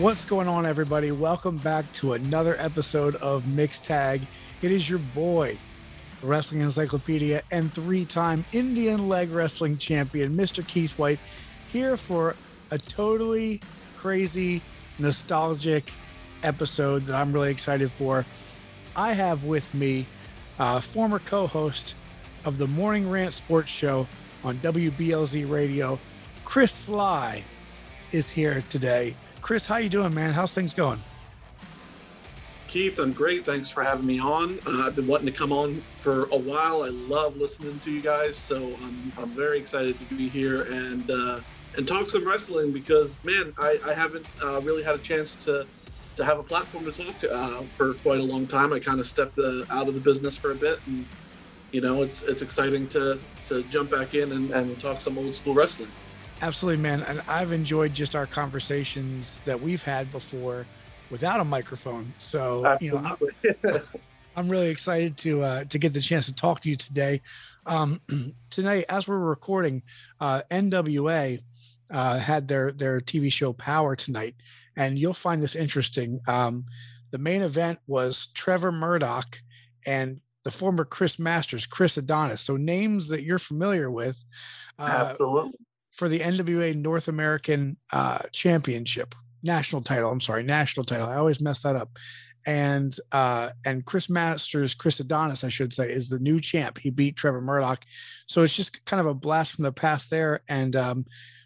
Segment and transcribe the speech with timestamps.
[0.00, 1.12] What's going on, everybody?
[1.12, 4.22] Welcome back to another episode of Mixed Tag.
[4.62, 5.58] It is your boy,
[6.22, 10.66] Wrestling Encyclopedia, and three time Indian leg wrestling champion, Mr.
[10.66, 11.18] Keith White,
[11.68, 12.34] here for
[12.70, 13.60] a totally
[13.98, 14.62] crazy,
[14.98, 15.92] nostalgic
[16.42, 18.24] episode that I'm really excited for.
[18.96, 20.06] I have with me
[20.58, 21.94] uh, former co host
[22.46, 24.06] of the Morning Rant Sports Show
[24.44, 25.98] on WBLZ Radio,
[26.46, 27.44] Chris Sly,
[28.12, 29.14] is here today.
[29.42, 30.32] Chris, how you doing, man?
[30.32, 31.00] How's things going?
[32.68, 33.44] Keith, I'm great.
[33.44, 34.60] Thanks for having me on.
[34.64, 36.84] Uh, I've been wanting to come on for a while.
[36.84, 41.10] I love listening to you guys, so I'm, I'm very excited to be here and
[41.10, 41.38] uh,
[41.76, 45.66] and talk some wrestling because, man, I, I haven't uh, really had a chance to
[46.16, 48.72] to have a platform to talk uh, for quite a long time.
[48.72, 51.06] I kind of stepped uh, out of the business for a bit, and
[51.72, 55.34] you know, it's it's exciting to to jump back in and, and talk some old
[55.34, 55.90] school wrestling.
[56.42, 57.02] Absolutely, man.
[57.02, 60.66] And I've enjoyed just our conversations that we've had before
[61.10, 62.12] without a microphone.
[62.18, 63.10] So, Absolutely.
[63.42, 63.82] you know, I'm,
[64.36, 67.20] I'm really excited to uh, to get the chance to talk to you today.
[67.66, 68.00] Um,
[68.50, 69.82] tonight, as we're recording,
[70.18, 71.40] uh, NWA
[71.90, 74.34] uh, had their their TV show Power tonight,
[74.76, 76.20] and you'll find this interesting.
[76.26, 76.64] Um,
[77.10, 79.42] the main event was Trevor Murdoch
[79.84, 82.40] and the former Chris Masters, Chris Adonis.
[82.40, 84.24] So names that you're familiar with.
[84.78, 85.58] Uh, Absolutely
[85.90, 90.10] for the NWA North American uh, Championship national title.
[90.10, 91.08] I'm sorry, national title.
[91.08, 91.90] I always mess that up.
[92.46, 96.78] And uh, and Chris Masters, Chris Adonis, I should say, is the new champ.
[96.78, 97.84] He beat Trevor Murdoch,
[98.26, 100.40] so it's just kind of a blast from the past there.
[100.48, 101.04] And um,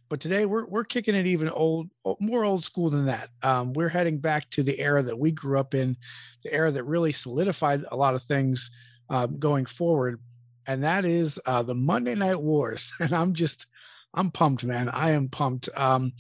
[0.09, 3.31] but today we're we're kicking it even old, more old school than that.
[3.43, 5.97] Um, we're heading back to the era that we grew up in,
[6.45, 8.71] the era that really solidified a lot of things
[9.11, 10.21] um, going forward,
[10.65, 12.93] and that is uh, the Monday Night Wars.
[13.01, 13.67] And I'm just
[14.15, 14.89] I'm pumped, man.
[14.89, 15.69] I am pumped.
[15.77, 16.13] Um,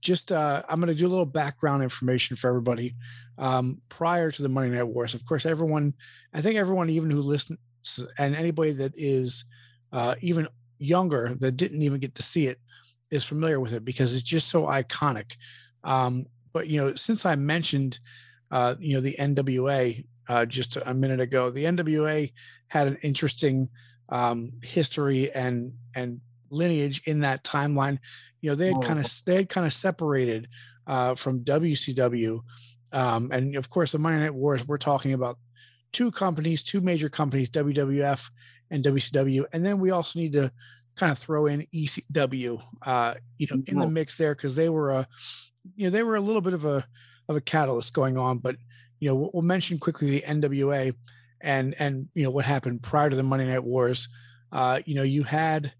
[0.00, 2.94] just uh, I'm going to do a little background information for everybody.
[3.38, 5.94] Um, prior to the Monday Night Wars, of course, everyone,
[6.34, 7.58] I think everyone, even who listens,
[8.18, 9.44] and anybody that is
[9.92, 12.58] uh, even younger that didn't even get to see it,
[13.10, 15.32] is familiar with it because it's just so iconic.
[15.84, 17.98] Um, but you know, since I mentioned,
[18.50, 22.32] uh, you know, the NWA uh, just a minute ago, the NWA
[22.68, 23.68] had an interesting
[24.10, 27.98] um, history and and lineage in that timeline.
[28.40, 28.80] You know, they had oh.
[28.80, 30.48] kind of they had kind of separated
[30.86, 32.40] uh, from WCW,
[32.92, 34.66] um, and of course, the Monday Night Wars.
[34.66, 35.38] We're talking about
[35.92, 38.30] two companies, two major companies, WWF
[38.70, 40.52] and WCW, and then we also need to
[40.96, 44.90] kind of throw in ECW, uh, you know, in the mix there because they were
[44.90, 45.08] a,
[45.76, 46.84] you know, they were a little bit of a
[47.28, 48.38] of a catalyst going on.
[48.38, 48.56] But
[48.98, 50.94] you know, we'll, we'll mention quickly the NWA
[51.40, 54.08] and and you know what happened prior to the Monday Night Wars.
[54.52, 55.72] Uh, you know, you had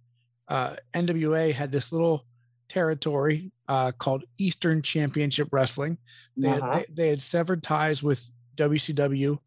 [0.50, 2.26] uh, NWA had this little
[2.68, 5.96] territory uh, called Eastern Championship Wrestling.
[6.36, 6.72] They, uh-huh.
[6.72, 9.38] had, they, they, had severed ties with WCW,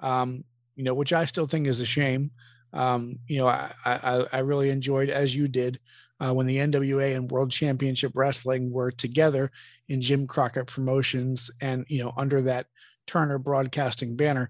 [0.00, 0.44] um,
[0.76, 2.30] you know, which I still think is a shame.
[2.72, 5.78] Um, you know, I, I, I, really enjoyed, as you did,
[6.20, 9.50] uh, when the NWA and World Championship Wrestling were together
[9.88, 12.68] in Jim Crockett Promotions and, you know, under that
[13.06, 14.48] Turner Broadcasting banner.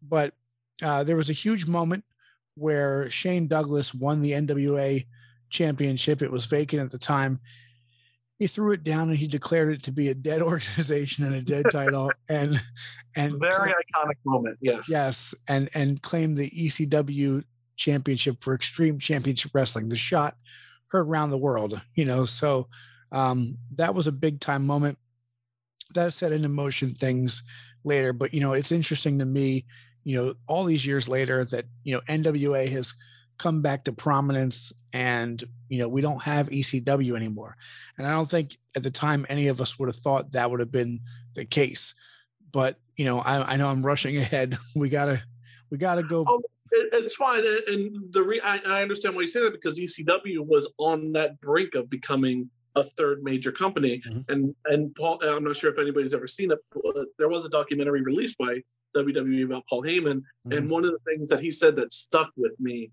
[0.00, 0.32] But
[0.82, 2.04] uh, there was a huge moment
[2.54, 5.04] where Shane Douglas won the NWA
[5.50, 6.22] championship.
[6.22, 7.40] It was vacant at the time.
[8.38, 11.42] He threw it down and he declared it to be a dead organization and a
[11.42, 12.10] dead title.
[12.28, 12.62] And
[13.16, 14.58] and very iconic moment.
[14.60, 14.86] Yes.
[14.88, 15.34] Yes.
[15.48, 17.42] And and claimed the ECW
[17.76, 19.88] championship for Extreme Championship Wrestling.
[19.88, 20.36] The shot
[20.88, 22.24] heard around the world, you know.
[22.24, 22.68] So
[23.12, 24.98] um, that was a big time moment.
[25.94, 27.42] That set into motion things
[27.84, 28.12] later.
[28.12, 29.64] But you know, it's interesting to me,
[30.04, 32.94] you know, all these years later that, you know, NWA has
[33.38, 37.56] come back to prominence and you know we don't have ecw anymore.
[37.96, 40.60] And i don't think at the time any of us would have thought that would
[40.60, 41.00] have been
[41.34, 41.94] the case.
[42.52, 44.58] But you know i, I know i'm rushing ahead.
[44.74, 45.22] We gotta
[45.70, 46.42] we gotta go oh,
[46.72, 50.70] it's fine and the re- I, I understand why you say that because ecw was
[50.78, 54.02] on that brink of becoming a third major company.
[54.06, 54.20] Mm-hmm.
[54.28, 57.48] and and paul i'm not sure if anybody's ever seen it but there was a
[57.48, 58.60] documentary released by
[58.96, 60.16] wwe about paul heyman.
[60.16, 60.52] Mm-hmm.
[60.52, 62.90] and one of the things that he said that stuck with me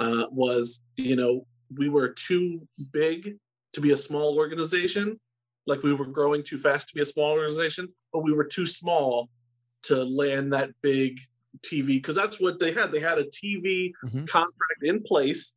[0.00, 3.36] uh, was you know we were too big
[3.74, 5.20] to be a small organization.
[5.66, 8.66] Like we were growing too fast to be a small organization but we were too
[8.66, 9.28] small
[9.84, 11.20] to land that big
[11.60, 12.92] tv because that's what they had.
[12.92, 14.24] They had a tv mm-hmm.
[14.26, 15.52] contract in place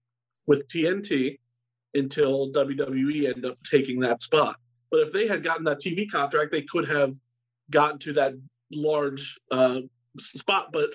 [0.48, 1.40] with tnt
[1.94, 4.56] until wwe ended up taking that spot.
[4.90, 7.14] But if they had gotten that tv contract they could have
[7.70, 8.34] gotten to that
[8.72, 9.82] large uh,
[10.20, 10.90] spot but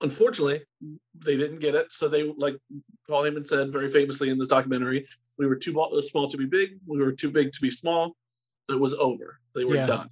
[0.00, 0.62] unfortunately,
[1.14, 1.92] they didn't get it.
[1.92, 2.56] So they, like
[3.08, 5.06] Paul Heyman said very famously in this documentary,
[5.38, 6.78] we were too small to be big.
[6.86, 8.16] We were too big to be small.
[8.68, 9.40] it was over.
[9.54, 9.86] They were yeah.
[9.86, 10.10] done.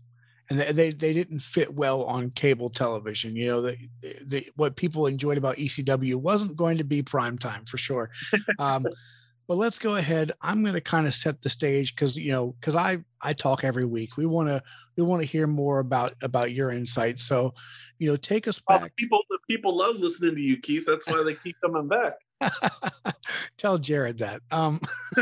[0.51, 3.37] And they, they, they didn't fit well on cable television.
[3.37, 3.77] You know, the,
[4.25, 8.11] the what people enjoyed about ECW wasn't going to be prime time for sure.
[8.59, 8.87] Um,
[9.49, 10.33] but let's go ahead.
[10.43, 13.65] I'm going to kind of set the stage because you know because I I talk
[13.65, 14.19] every week.
[14.19, 14.63] We want to
[14.97, 17.19] we want to hear more about about your insight.
[17.19, 17.55] So,
[17.99, 18.81] you know, take us back.
[18.81, 20.85] Well, people the people love listening to you, Keith.
[20.87, 23.15] That's why they keep coming back.
[23.57, 24.43] tell Jared that.
[24.51, 24.81] Um,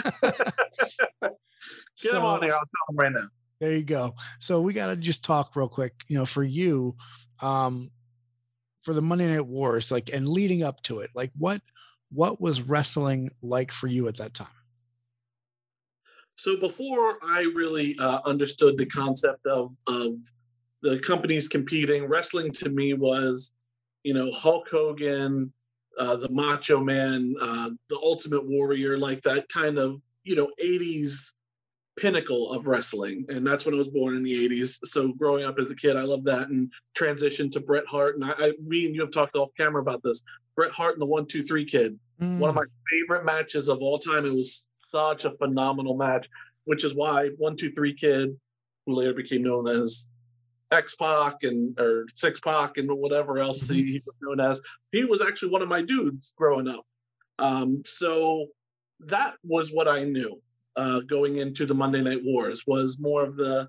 [2.03, 2.53] Get so, him on there.
[2.53, 3.29] I'll tell him right now.
[3.61, 4.15] There you go.
[4.41, 5.95] So we got to just talk real quick.
[6.09, 6.97] You know, for you,
[7.41, 7.91] um,
[8.83, 11.63] for the Monday Night Wars, like and leading up to it, like what
[12.11, 14.49] what was wrestling like for you at that time?
[16.37, 20.15] So before I really uh, understood the concept of of
[20.83, 23.53] the companies competing, wrestling to me was,
[24.05, 25.53] you know, Hulk Hogan,
[25.99, 31.33] uh, the Macho Man, uh, the Ultimate Warrior, like that kind of you know '80s
[31.97, 34.79] pinnacle of wrestling, and that's when I was born in the '80s.
[34.85, 38.17] So growing up as a kid, I loved that, and transitioned to Bret Hart.
[38.17, 40.23] And I, I me and you have talked off camera about this.
[40.55, 42.39] Bret Hart and the One Two Three Kid, mm.
[42.39, 42.61] one of mm.
[42.61, 44.27] my favorite matches of all time.
[44.27, 46.29] It was such a phenomenal match,
[46.65, 48.37] which is why One Two Three Kid,
[48.85, 50.07] who later became known as
[50.71, 53.75] X Pac and or Syxx Pac and whatever else mm-hmm.
[53.75, 54.61] he was known as.
[54.93, 56.85] He was actually one of my dudes growing up.
[57.39, 58.47] Um, so
[59.01, 60.41] that was what I knew
[60.77, 63.69] uh, going into the Monday Night Wars was more of the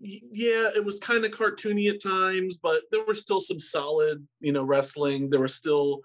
[0.00, 4.52] yeah, it was kind of cartoony at times, but there were still some solid, you
[4.52, 5.28] know, wrestling.
[5.28, 6.02] There were still,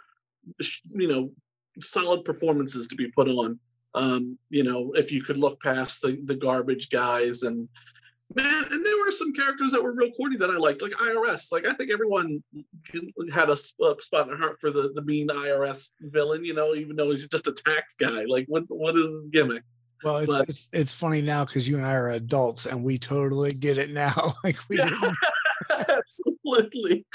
[0.91, 1.31] you know,
[1.79, 3.59] solid performances to be put on.
[3.95, 7.69] Um, you know, if you could look past the the garbage guys and
[8.35, 11.51] man, and there were some characters that were real corny that I liked, like IRS.
[11.51, 12.44] Like I think everyone
[13.33, 16.44] had a, spot in their heart for the the mean IRS villain.
[16.44, 18.24] You know, even though he's just a tax guy.
[18.27, 19.63] Like what what is his gimmick?
[20.03, 22.97] Well, it's but, it's it's funny now because you and I are adults and we
[22.97, 24.33] totally get it now.
[24.44, 24.79] like we
[25.69, 27.06] absolutely.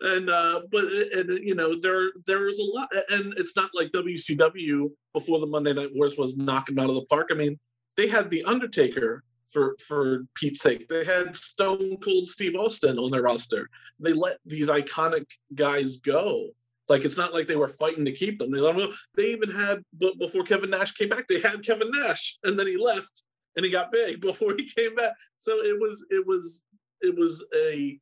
[0.00, 3.92] And uh, but and you know there there was a lot, and it's not like
[3.92, 7.28] WCW before the Monday Night Wars was knocking out of the park.
[7.30, 7.58] I mean,
[7.96, 9.22] they had the Undertaker
[9.54, 10.88] for for Pete's sake.
[10.88, 13.70] They had Stone Cold Steve Austin on their roster.
[14.00, 16.48] They let these iconic guys go.
[16.88, 18.50] Like it's not like they were fighting to keep them.
[18.50, 18.94] They let them go.
[19.16, 22.66] They even had but before Kevin Nash came back, they had Kevin Nash, and then
[22.66, 23.22] he left
[23.56, 25.12] and he got big before he came back.
[25.38, 26.62] So it was it was
[27.00, 27.98] it was a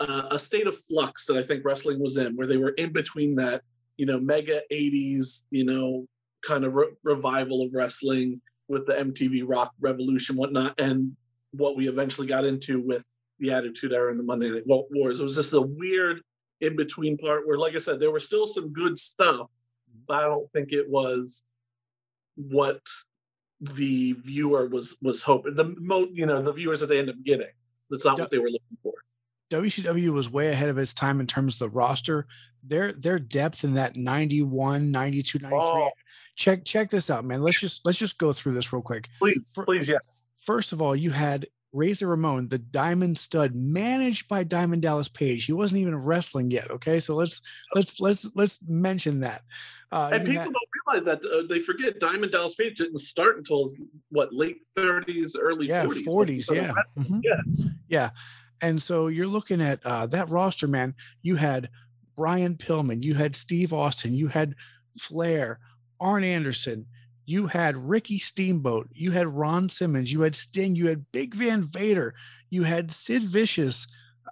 [0.00, 2.92] uh, a state of flux that I think wrestling was in, where they were in
[2.92, 3.62] between that
[3.96, 6.06] you know mega '80s you know
[6.44, 11.16] kind of re- revival of wrestling with the MTV Rock Revolution, whatnot, and
[11.50, 13.04] what we eventually got into with
[13.40, 15.18] the Attitude Era and the Monday Night Wars.
[15.18, 16.20] It was just a weird
[16.60, 19.48] in between part where, like I said, there was still some good stuff,
[20.06, 21.42] but I don't think it was
[22.36, 22.80] what
[23.60, 25.56] the viewer was was hoping.
[25.56, 27.48] The mo, you know, the viewers that they end up getting.
[27.90, 28.92] That's not what they were looking for.
[29.50, 32.28] WCW was way ahead of its time in terms of the roster.
[32.62, 35.58] Their their depth in that 91, 92, 93.
[35.60, 35.90] Oh,
[36.40, 37.42] check check this out, man.
[37.42, 39.08] Let's just let's just go through this real quick.
[39.18, 40.24] Please, For, please, yes.
[40.40, 45.44] First of all, you had Razor Ramon, the Diamond Stud, managed by Diamond Dallas Page.
[45.44, 46.70] He wasn't even wrestling yet.
[46.70, 47.40] Okay, so let's
[47.74, 49.42] let's let's let's mention that.
[49.92, 53.36] Uh, and people had, don't realize that uh, they forget Diamond Dallas Page didn't start
[53.36, 53.68] until
[54.08, 56.04] what late 30s, early yeah, 40s.
[56.04, 57.20] 40s, yeah, mm-hmm.
[57.22, 58.10] yeah, yeah.
[58.62, 60.94] And so you're looking at uh, that roster, man.
[61.22, 61.70] You had
[62.16, 64.54] Brian Pillman, you had Steve Austin, you had
[64.98, 65.58] Flair,
[66.00, 66.86] Arn Anderson,
[67.26, 71.64] you had Ricky Steamboat, you had Ron Simmons, you had Sting, you had Big Van
[71.64, 72.14] Vader,
[72.50, 73.86] you had Sid Vicious,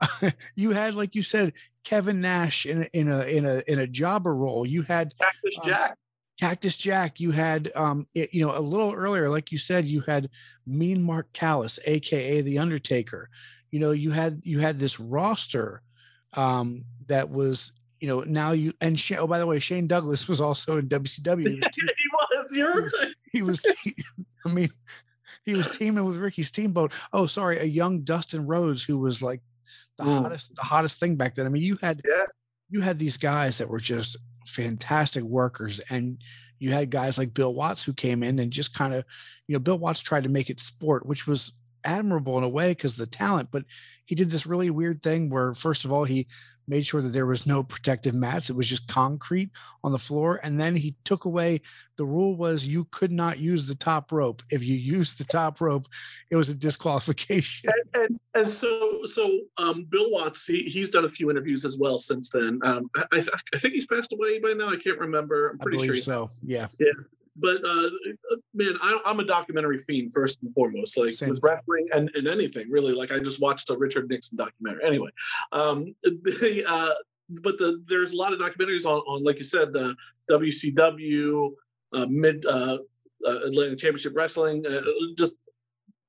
[0.56, 1.52] you had, like you said,
[1.84, 4.66] Kevin Nash in a, in a in a in a jobber role.
[4.66, 5.98] You had Cactus um, Jack.
[6.38, 7.18] Cactus Jack.
[7.18, 10.28] You had um it, you know a little earlier, like you said, you had
[10.66, 13.30] Mean Mark Callous, aka the Undertaker.
[13.70, 15.82] You know, you had you had this roster
[16.34, 20.40] um that was you know, now you and oh, by the way, Shane Douglas was
[20.40, 21.48] also in WCW.
[21.48, 22.90] He was, he was you're
[23.32, 23.64] he was.
[24.46, 24.70] I mean,
[25.44, 26.92] he was teaming with Ricky Steamboat.
[27.12, 29.40] Oh, sorry, a young Dustin Rhodes who was like
[29.98, 30.22] the mm.
[30.22, 31.46] hottest, the hottest thing back then.
[31.46, 32.24] I mean, you had yeah.
[32.70, 36.18] you had these guys that were just fantastic workers, and
[36.58, 39.04] you had guys like Bill Watts who came in and just kind of,
[39.46, 41.52] you know, Bill Watts tried to make it sport, which was
[41.84, 43.64] admirable in a way because the talent, but
[44.04, 46.26] he did this really weird thing where, first of all, he
[46.68, 48.50] made sure that there was no protective mats.
[48.50, 49.50] It was just concrete
[49.82, 50.40] on the floor.
[50.42, 51.62] And then he took away
[51.96, 54.42] the rule was you could not use the top rope.
[54.50, 55.86] If you used the top rope,
[56.30, 57.70] it was a disqualification.
[57.94, 61.76] And, and, and so, so um, Bill Watts, he, he's done a few interviews as
[61.78, 62.60] well since then.
[62.62, 63.22] Um, I, I,
[63.54, 64.68] I, think he's passed away by now.
[64.68, 65.50] I can't remember.
[65.50, 65.96] I'm pretty I sure.
[65.96, 66.30] so.
[66.44, 66.68] Yeah.
[66.78, 66.92] Yeah.
[67.38, 67.90] But uh,
[68.54, 70.98] man, I, am a documentary fiend first and foremost.
[70.98, 71.28] Like Same.
[71.28, 72.92] with wrestling and, and anything really.
[72.92, 74.84] Like I just watched a Richard Nixon documentary.
[74.84, 75.10] Anyway,
[75.52, 76.94] um, the, uh,
[77.42, 79.94] but the there's a lot of documentaries on, on like you said, the
[80.30, 81.52] WCW,
[81.92, 82.78] uh, mid uh,
[83.26, 84.80] uh, Atlantic Championship Wrestling, uh,
[85.16, 85.34] just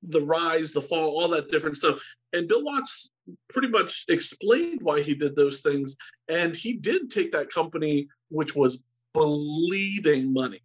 [0.03, 2.01] the rise, the fall, all that different stuff.
[2.33, 3.12] And Bill Watts
[3.50, 5.95] pretty much explained why he did those things,
[6.27, 8.77] and he did take that company, which was
[9.13, 10.62] bleeding money,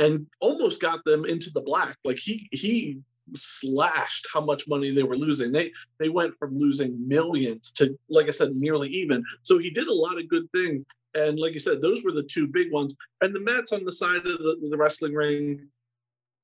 [0.00, 1.96] and almost got them into the black.
[2.04, 2.98] Like he he
[3.36, 5.52] slashed how much money they were losing.
[5.52, 9.22] They they went from losing millions to like I said nearly even.
[9.42, 10.84] So he did a lot of good things.
[11.14, 12.96] And like you said, those were the two big ones.
[13.20, 15.68] And the mats on the side of the, the wrestling ring.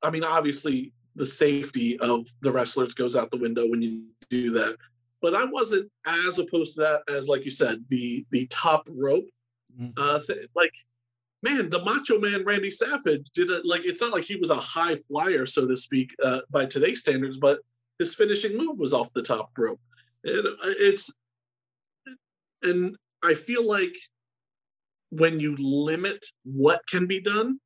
[0.03, 4.51] I mean, obviously the safety of the wrestlers goes out the window when you do
[4.53, 4.77] that.
[5.23, 9.29] But I wasn't as opposed to that as, like you said, the the top rope.
[9.81, 10.01] Mm-hmm.
[10.01, 10.73] Uh, th- like
[11.47, 13.65] man, the Macho Man Randy Savage did it.
[13.65, 17.01] Like it's not like he was a high flyer, so to speak, uh, by today's
[17.01, 17.61] standards, but
[17.99, 19.81] his finishing move was off the top rope.
[20.25, 21.13] It, it's
[22.63, 23.95] and I feel like
[25.11, 27.61] when you limit what can be done,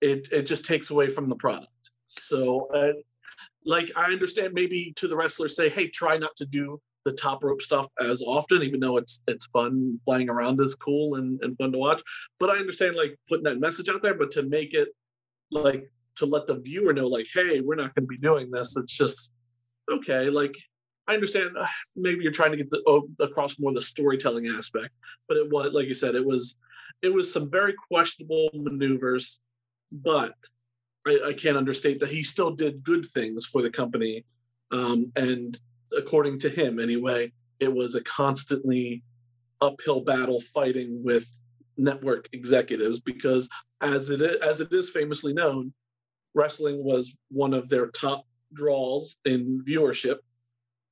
[0.00, 1.90] it it just takes away from the product.
[2.18, 2.92] So, uh,
[3.64, 7.44] like I understand maybe to the wrestlers say, hey, try not to do the top
[7.44, 11.56] rope stuff as often, even though it's it's fun flying around is cool and, and
[11.56, 12.02] fun to watch.
[12.40, 14.88] But I understand like putting that message out there, but to make it
[15.52, 18.76] like to let the viewer know, like, hey, we're not going to be doing this.
[18.76, 19.30] It's just
[19.90, 20.28] okay.
[20.30, 20.54] Like
[21.06, 24.92] I understand uh, maybe you're trying to get the, oh, across more the storytelling aspect,
[25.28, 26.56] but it was like you said, it was
[27.02, 29.38] it was some very questionable maneuvers,
[29.92, 30.34] but
[31.06, 34.24] I, I can't understate that he still did good things for the company.
[34.72, 35.56] Um, and
[35.96, 39.02] according to him anyway, it was a constantly
[39.60, 41.26] uphill battle fighting with
[41.76, 43.48] network executives because
[43.80, 45.72] as it is, as it is famously known,
[46.34, 50.18] wrestling was one of their top draws in viewership,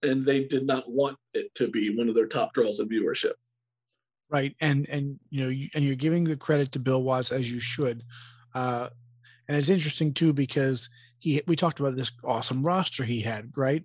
[0.03, 3.33] and they did not want it to be one of their top draws in viewership.
[4.31, 7.51] Right, and and you know, you, and you're giving the credit to Bill Watts as
[7.51, 8.03] you should.
[8.55, 8.89] Uh,
[9.49, 13.85] and it's interesting too because he we talked about this awesome roster he had, right?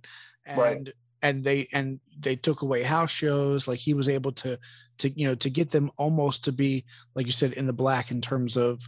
[0.49, 0.93] And right.
[1.21, 3.67] and they and they took away house shows.
[3.67, 4.57] Like he was able to
[4.99, 8.11] to you know to get them almost to be like you said in the black
[8.11, 8.81] in terms of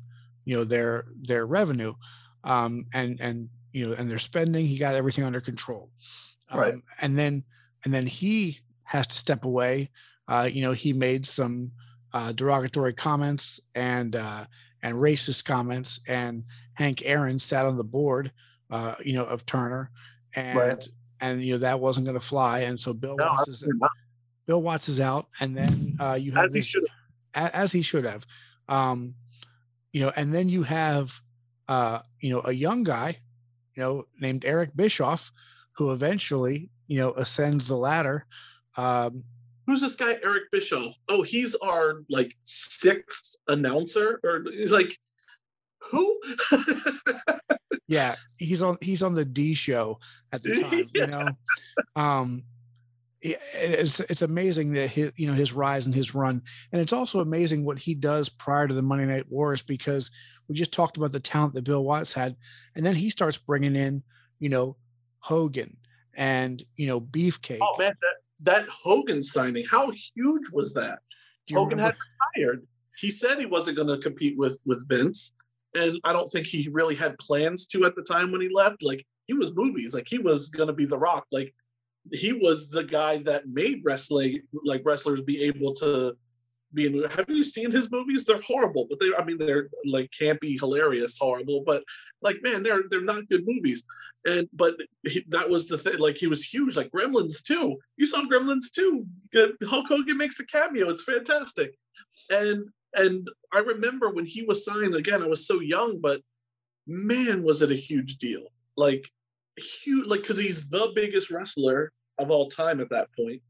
[0.46, 1.94] you know their their revenue,
[2.44, 4.66] um, and and you know and their spending.
[4.66, 5.90] He got everything under control.
[6.50, 6.76] Um, right.
[7.00, 7.44] And then
[7.86, 9.90] and then he has to step away.
[10.28, 11.72] Uh, you know, he made some
[12.14, 14.46] uh, derogatory comments and uh,
[14.84, 18.32] and racist comments, and Hank Aaron sat on the board,
[18.70, 19.92] uh, you know, of Turner,
[20.36, 20.88] and right.
[21.22, 23.66] And you know that wasn't going to fly, and so Bill no, Watts is
[24.48, 26.88] Bill Watts is out, and then uh, you have as this, he should
[27.34, 27.52] have.
[27.54, 28.26] as he should have,
[28.68, 29.14] um,
[29.92, 31.14] you know, and then you have
[31.68, 33.18] uh, you know a young guy,
[33.76, 35.32] you know, named Eric Bischoff,
[35.74, 38.26] who eventually you know ascends the ladder.
[38.76, 39.24] Um,
[39.68, 40.98] Who's this guy, Eric Bischoff?
[41.08, 44.98] Oh, he's our like sixth announcer, or he's like
[45.90, 46.20] who?
[47.88, 50.00] yeah, he's on he's on the D show
[50.32, 51.06] at the time, yeah.
[51.06, 51.28] you know.
[51.96, 52.44] Um
[53.24, 57.20] it's it's amazing that his you know his rise and his run and it's also
[57.20, 60.10] amazing what he does prior to the Monday Night Wars because
[60.48, 62.36] we just talked about the talent that Bill Watts had
[62.76, 64.02] and then he starts bringing in
[64.40, 64.76] you know
[65.20, 65.78] Hogan
[66.16, 67.60] and you know Beefcake.
[67.62, 71.00] Oh man, that that Hogan signing, how huge was that?
[71.50, 71.96] Hogan remember?
[72.36, 72.68] had retired.
[72.98, 75.32] He said he wasn't going to compete with with Vince,
[75.74, 78.84] and I don't think he really had plans to at the time when he left.
[78.84, 81.26] Like he was movies, like he was gonna be The Rock.
[81.32, 81.54] Like
[82.12, 86.14] he was the guy that made wrestling, like wrestlers, be able to
[86.74, 87.10] be in.
[87.10, 88.26] Have you seen his movies?
[88.26, 91.84] They're horrible, but they, I mean, they're like campy, hilarious, horrible, but
[92.22, 93.84] like man, they're they're not good movies.
[94.26, 94.74] And but
[95.04, 95.98] he, that was the thing.
[95.98, 96.78] Like he was huge.
[96.78, 97.76] Like Gremlins 2.
[97.98, 99.06] You saw Gremlins 2.
[99.64, 100.90] Hulk Hogan makes a cameo.
[100.90, 101.76] It's fantastic.
[102.30, 106.22] And and I remember when he was signed again, I was so young, but
[106.88, 108.44] man, was it a huge deal.
[108.76, 109.10] Like
[109.58, 113.42] huge, like because he's the biggest wrestler of all time at that point.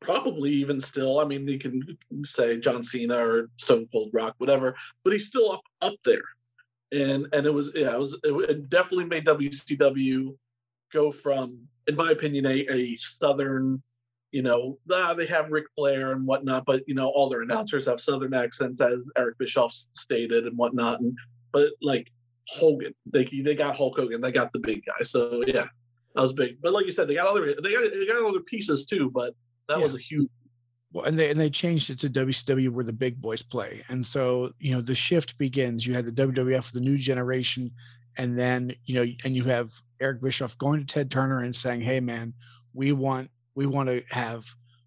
[0.00, 1.18] Probably even still.
[1.18, 5.52] I mean, you can say John Cena or Stone Cold Rock, whatever, but he's still
[5.52, 6.24] up up there.
[6.92, 10.36] And and it was yeah, it was it definitely made WCW
[10.92, 13.82] go from, in my opinion, a, a southern
[14.34, 17.86] you know, ah, they have Ric Flair and whatnot, but you know, all their announcers
[17.86, 20.98] have Southern accents, as Eric Bischoff stated and whatnot.
[20.98, 21.16] And
[21.52, 22.10] but like
[22.48, 25.04] Hogan, they they got Hulk Hogan, they got the big guy.
[25.04, 25.66] So yeah,
[26.16, 26.60] that was big.
[26.60, 29.08] But like you said, they got other they got they got other pieces too.
[29.14, 29.34] But
[29.68, 29.84] that yeah.
[29.84, 30.28] was a huge
[30.92, 34.04] well, and they and they changed it to WCW where the big boys play, and
[34.04, 35.86] so you know the shift begins.
[35.86, 37.70] You had the WWF, the new generation,
[38.16, 41.82] and then you know, and you have Eric Bischoff going to Ted Turner and saying,
[41.82, 42.34] "Hey, man,
[42.72, 44.44] we want we want to have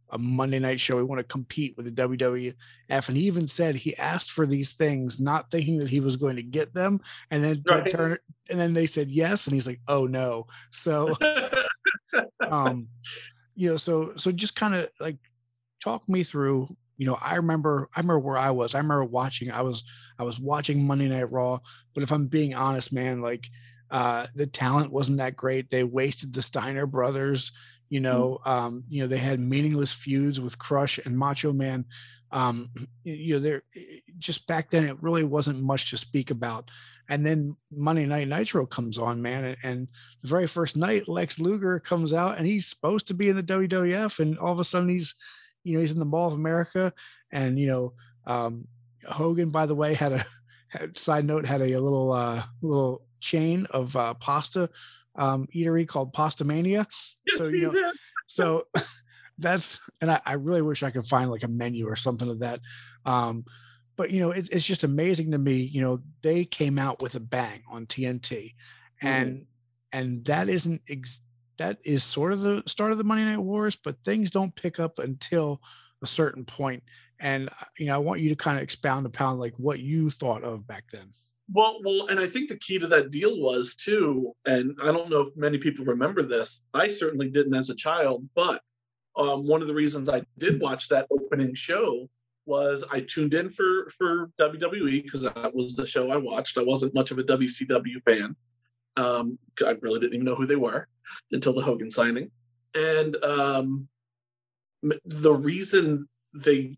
[0.09, 0.95] a Monday night show.
[0.95, 2.55] We want to compete with the WWF."
[2.89, 6.37] And he even said he asked for these things, not thinking that he was going
[6.37, 7.91] to get them, and then Ted Right.
[7.91, 8.19] Turner,
[8.49, 11.17] and then they said yes, and he's like, "Oh no!" So
[12.49, 12.87] um
[13.55, 15.17] you know so so just kind of like
[15.83, 19.51] talk me through you know i remember i remember where i was i remember watching
[19.51, 19.83] i was
[20.19, 21.59] i was watching monday night raw
[21.93, 23.47] but if i'm being honest man like
[23.91, 27.51] uh the talent wasn't that great they wasted the steiner brothers
[27.89, 31.85] you know um you know they had meaningless feuds with crush and macho man
[32.31, 32.69] um
[33.03, 33.63] you know there
[34.17, 36.69] just back then it really wasn't much to speak about.
[37.09, 39.87] And then monday night nitro comes on man and, and
[40.21, 43.43] the very first night lex luger comes out and he's supposed to be in the
[43.43, 45.15] wwf and all of a sudden he's
[45.63, 46.91] you know he's in the mall of america
[47.31, 47.93] and you know
[48.25, 48.67] um
[49.07, 50.25] hogan by the way had a
[50.67, 54.69] had, side note had a, little uh little chain of uh pasta
[55.17, 56.85] um eatery called Pastamania.
[57.25, 57.91] Yes, so, you know,
[58.27, 58.67] so
[59.39, 62.39] that's and I, I really wish i could find like a menu or something of
[62.39, 62.59] that.
[63.05, 63.45] Um
[63.97, 67.15] but you know it, it's just amazing to me you know they came out with
[67.15, 68.53] a bang on tnt
[69.01, 69.45] and
[69.91, 71.21] and that isn't ex-
[71.57, 74.79] that is sort of the start of the monday night wars but things don't pick
[74.79, 75.59] up until
[76.03, 76.57] a certain point.
[76.57, 76.83] point
[77.19, 80.09] and uh, you know i want you to kind of expound upon like what you
[80.09, 81.11] thought of back then
[81.51, 85.09] Well, well, and I think the key to that deal was too, and I don't
[85.09, 86.61] know if many people remember this.
[86.73, 88.61] I certainly didn't as a child, but
[89.15, 92.09] um, one of the reasons I did watch that opening show
[92.45, 96.57] was I tuned in for for WWE because that was the show I watched.
[96.57, 98.35] I wasn't much of a WCW fan.
[98.97, 100.87] Um, I really didn't even know who they were
[101.31, 102.29] until the Hogan signing,
[102.75, 103.87] and um,
[105.05, 106.77] the reason they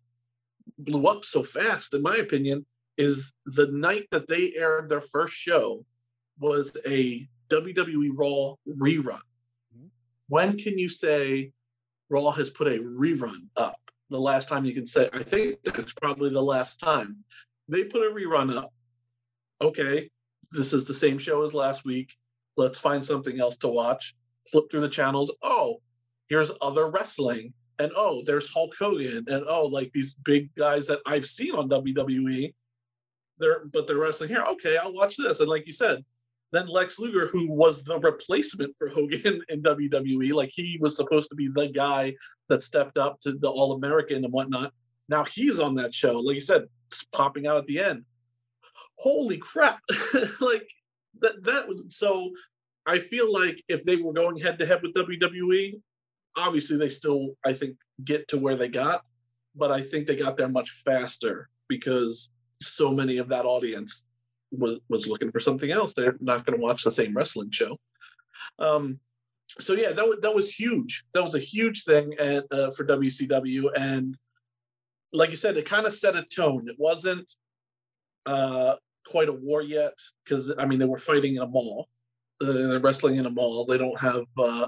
[0.77, 2.65] blew up so fast, in my opinion,
[2.99, 5.85] is the night that they aired their first show
[6.37, 9.21] was a WWE Raw rerun.
[9.73, 9.89] Mhm.
[10.27, 11.53] When can you say
[12.09, 13.79] Raw has put a rerun up?
[14.09, 17.23] The last time you can say, I think that's probably the last time.
[17.69, 18.73] They put a rerun up.
[19.61, 20.09] Okay,
[20.51, 22.17] this is the same show as last week.
[22.57, 24.13] Let's find something else to watch.
[24.51, 25.33] Flip through the channels.
[25.41, 25.81] Oh,
[26.27, 27.53] here's other wrestling.
[27.77, 29.23] And oh, there's Hulk Hogan.
[29.27, 32.53] And oh, like these big guys that I've seen on WWE
[33.39, 34.43] they're but they're wrestling here.
[34.53, 35.39] Okay, I'll watch this.
[35.39, 36.03] And like you said,
[36.51, 41.29] then Lex Luger, who was the replacement for Hogan in WWE, like he was supposed
[41.29, 42.13] to be the guy
[42.49, 44.73] that stepped up to the All American and whatnot.
[45.07, 46.19] Now he's on that show.
[46.19, 48.03] Like you said, it's popping out at the end.
[48.95, 49.79] Holy crap!
[50.41, 50.67] like
[51.21, 51.43] that.
[51.43, 52.31] That was so.
[52.85, 55.79] I feel like if they were going head to head with WWE,
[56.35, 59.03] obviously they still, I think, get to where they got,
[59.55, 62.29] but I think they got there much faster because
[62.61, 64.03] so many of that audience
[64.51, 65.93] was was looking for something else.
[65.93, 67.77] They're not going to watch the same wrestling show.
[68.57, 68.99] Um,
[69.59, 71.03] so yeah, that was that was huge.
[71.13, 74.17] That was a huge thing and uh, for WCW, and
[75.11, 76.67] like you said, it kind of set a tone.
[76.69, 77.29] It wasn't
[78.25, 79.93] uh, quite a war yet
[80.23, 81.89] because I mean they were fighting in a mall,
[82.41, 83.65] uh, they're wrestling in a mall.
[83.65, 84.67] They don't have uh,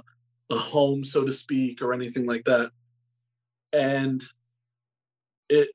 [0.49, 2.71] a home, so to speak, or anything like that.
[3.73, 4.21] And
[5.49, 5.69] it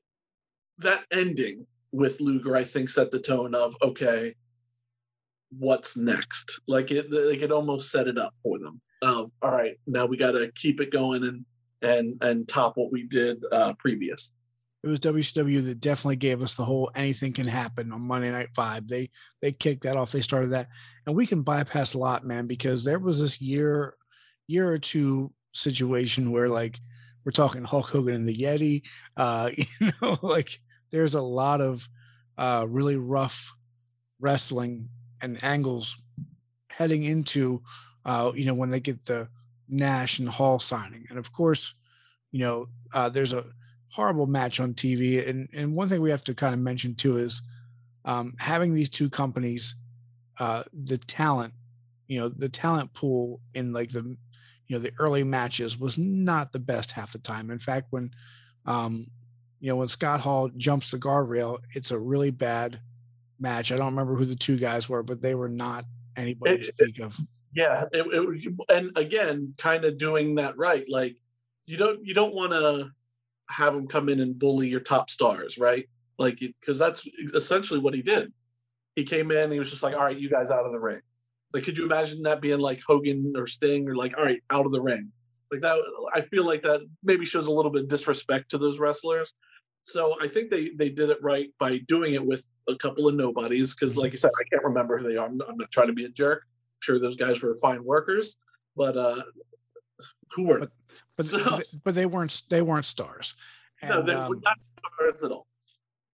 [0.79, 1.65] that ending
[1.97, 4.35] with Luger, I think, set the tone of okay,
[5.49, 6.59] what's next?
[6.67, 8.81] Like it, like it almost set it up for them.
[9.01, 11.45] Um, all right, now we got to keep it going and
[11.81, 14.31] and and top what we did uh, previous.
[14.83, 18.49] it was WCW that definitely gave us the whole anything can happen on Monday Night
[18.55, 18.87] Vibe.
[18.87, 19.09] They
[19.41, 20.11] they kicked that off.
[20.11, 20.67] They started that,
[21.07, 23.95] and we can bypass a lot, man, because there was this year
[24.45, 26.79] year or two situation where like
[27.25, 28.83] we're talking Hulk Hogan and the Yeti.
[29.17, 30.59] Uh, you know, like
[30.91, 31.87] there's a lot of
[32.37, 33.53] uh, really rough
[34.19, 34.89] wrestling
[35.21, 35.97] and angles
[36.69, 37.61] heading into
[38.05, 39.27] uh, you know when they get the
[39.67, 41.73] Nash and Hall signing, and of course,
[42.31, 43.45] you know uh, there's a
[43.91, 45.27] horrible match on TV.
[45.27, 47.41] And and one thing we have to kind of mention too is
[48.05, 49.75] um, having these two companies,
[50.39, 51.53] uh, the talent,
[52.07, 54.15] you know, the talent pool in like the
[54.67, 57.49] you know the early matches was not the best half the time.
[57.49, 58.11] In fact, when
[58.65, 59.07] um,
[59.59, 62.79] you know when Scott Hall jumps the guardrail, it's a really bad
[63.39, 63.71] match.
[63.71, 66.67] I don't remember who the two guys were, but they were not anybody to It-
[66.67, 67.17] speak of.
[67.53, 70.85] Yeah, it, it, and again, kind of doing that right.
[70.87, 71.15] Like
[71.65, 72.91] you don't you don't want to
[73.49, 75.89] have him come in and bully your top stars, right?
[76.19, 78.31] Like because that's essentially what he did.
[78.95, 81.01] He came in, he was just like, "All right, you guys out of the ring."
[81.53, 84.65] Like, could you imagine that being like Hogan or Sting or like, "All right, out
[84.65, 85.11] of the ring."
[85.51, 85.77] Like that,
[86.13, 89.33] I feel like that maybe shows a little bit of disrespect to those wrestlers.
[89.83, 93.15] So I think they they did it right by doing it with a couple of
[93.15, 93.73] nobodies.
[93.73, 95.25] Because, like you said, I can't remember who they are.
[95.25, 96.43] I'm, I'm, not trying to be a jerk.
[96.43, 98.35] I'm sure those guys were fine workers,
[98.75, 99.23] but uh,
[100.33, 100.59] who were?
[100.59, 100.71] But
[101.15, 103.33] but, so, but they weren't they weren't stars.
[103.81, 105.47] And, no, they um, were not stars at all.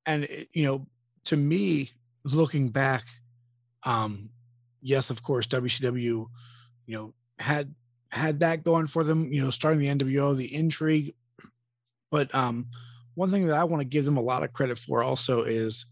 [0.06, 0.86] And it, you know,
[1.26, 1.92] to me,
[2.24, 3.06] looking back,
[3.84, 4.30] um,
[4.82, 6.28] yes, of course, WCW, you
[6.88, 7.74] know, had
[8.14, 9.34] had that going for them.
[9.34, 11.16] You know, starting the NWO, the intrigue.
[12.12, 12.68] But um,
[13.16, 15.88] one thing that I want to give them a lot of credit for also is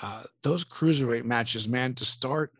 [0.00, 1.94] uh, those cruiserweight matches, man.
[1.94, 2.52] To start,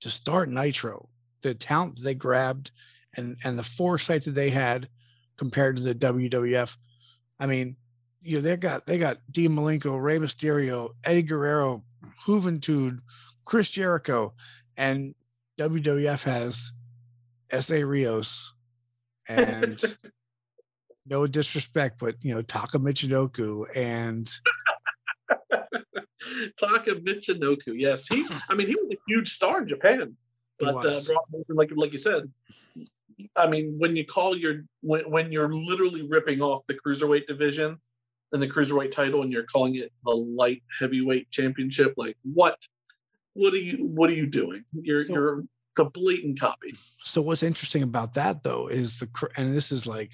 [0.00, 1.08] to start Nitro,
[1.42, 2.70] the talent they grabbed,
[3.14, 4.88] and and the foresight that they had
[5.36, 6.74] compared to the WWF.
[7.38, 7.76] I mean,
[8.22, 11.84] you know, they got they got Dean Malenko, Rey Mysterio, Eddie Guerrero,
[12.26, 13.00] Juventud,
[13.44, 14.32] Chris Jericho,
[14.76, 15.14] and
[15.58, 16.72] WWF has
[17.50, 18.52] Essa Rios
[19.28, 19.82] and
[21.08, 24.30] no disrespect, but you know, Taka Michinoku and
[26.58, 27.74] Taka Michinoku.
[27.74, 28.26] Yes, he.
[28.48, 30.16] I mean, he was a huge star in Japan,
[30.58, 31.00] but uh,
[31.48, 32.30] like like you said,
[33.36, 37.78] I mean, when you call your when when you're literally ripping off the cruiserweight division
[38.32, 42.58] and the cruiserweight title, and you're calling it the light heavyweight championship, like what?
[43.34, 43.86] What are you?
[43.86, 44.64] What are you doing?
[44.72, 45.44] You're so, you're
[45.78, 46.74] it's a blatant copy.
[47.02, 50.10] So what's interesting about that though is the and this is like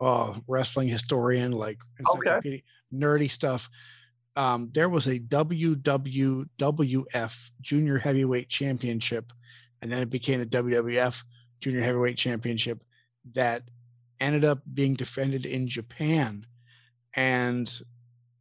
[0.00, 1.78] oh wrestling historian like
[2.16, 2.62] okay.
[2.92, 3.70] nerdy stuff.
[4.36, 6.50] Um, there was a WWWF
[7.62, 9.32] Junior Heavyweight Championship,
[9.80, 11.24] and then it became the WWF
[11.60, 12.84] Junior Heavyweight Championship
[13.32, 13.62] that
[14.20, 16.44] ended up being defended in Japan,
[17.14, 17.80] and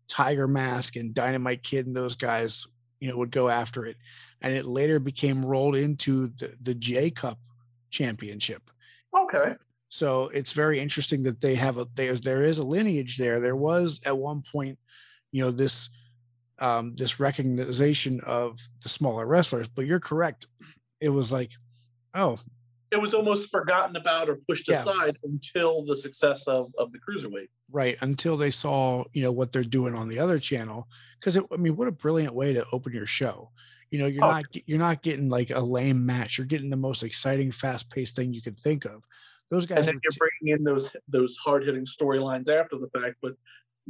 [0.09, 2.67] Tiger Mask and Dynamite Kid and those guys,
[3.05, 3.97] you know, would go after it
[4.41, 7.37] and it later became rolled into the, the J Cup
[7.91, 8.63] championship.
[9.15, 9.53] Okay.
[9.89, 13.39] So it's very interesting that they have a there's there is a lineage there.
[13.39, 14.79] There was at one point,
[15.31, 15.89] you know, this
[16.59, 20.47] um this recognition of the smaller wrestlers, but you're correct.
[20.99, 21.51] It was like,
[22.15, 22.39] oh.
[22.95, 24.79] It was almost forgotten about or pushed yeah.
[24.79, 27.47] aside until the success of, of the cruiserweight.
[27.71, 27.97] Right.
[28.01, 30.87] Until they saw, you know, what they're doing on the other channel.
[31.19, 33.51] Because I mean, what a brilliant way to open your show
[33.91, 34.31] you know, you're oh.
[34.31, 36.37] not you're not getting like a lame match.
[36.37, 39.03] You're getting the most exciting, fast paced thing you could think of.
[39.51, 39.79] Those guys.
[39.79, 43.33] And then you're t- bringing in those those hard hitting storylines after the fact, but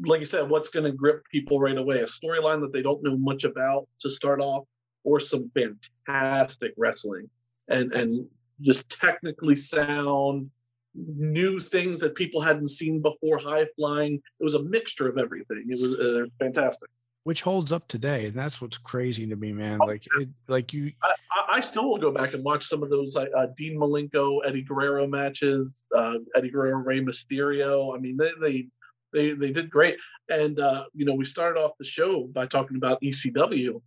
[0.06, 2.00] like you said, what's going to grip people right away?
[2.00, 4.66] A storyline that they don't know much about to start off,
[5.04, 7.30] or some fantastic wrestling,
[7.70, 8.28] and and
[8.62, 10.50] just technically sound
[10.94, 13.38] new things that people hadn't seen before.
[13.38, 14.22] High flying.
[14.40, 15.66] It was a mixture of everything.
[15.70, 16.90] It was uh, fantastic
[17.26, 19.80] which holds up today, and that's what's crazy to me, man.
[19.82, 20.92] Oh, like it, like you.
[21.02, 21.14] I,
[21.54, 23.26] I, still will go back and watch some of those uh,
[23.58, 27.96] Dean Malenko, Eddie Guerrero matches, uh, Eddie Guerrero, Rey Mysterio.
[27.96, 28.68] I mean, they they
[29.12, 29.96] they, they did great.
[30.30, 33.82] And uh, you know, we started off the show by talking about ECW.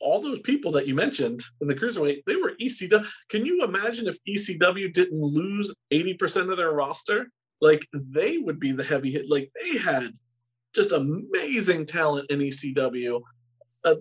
[0.00, 3.06] All those people that you mentioned in the cruiserweight, they were ECW.
[3.28, 7.30] Can you imagine if ECW didn't lose eighty percent of their roster?
[7.60, 9.28] Like they would be the heavy hit.
[9.28, 10.12] Like they had
[10.74, 13.20] just amazing talent in ECW,
[13.84, 13.94] uh,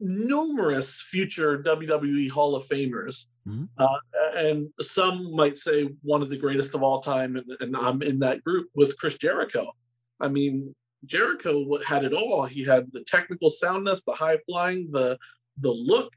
[0.00, 3.64] numerous future WWE Hall of Famers, mm-hmm.
[3.78, 3.98] uh,
[4.36, 8.18] and some might say one of the greatest of all time, and, and, I'm in
[8.20, 9.72] that group with Chris Jericho.
[10.20, 12.44] I mean, Jericho had it all.
[12.44, 15.18] He had the technical soundness, the high flying, the
[15.60, 16.12] the look,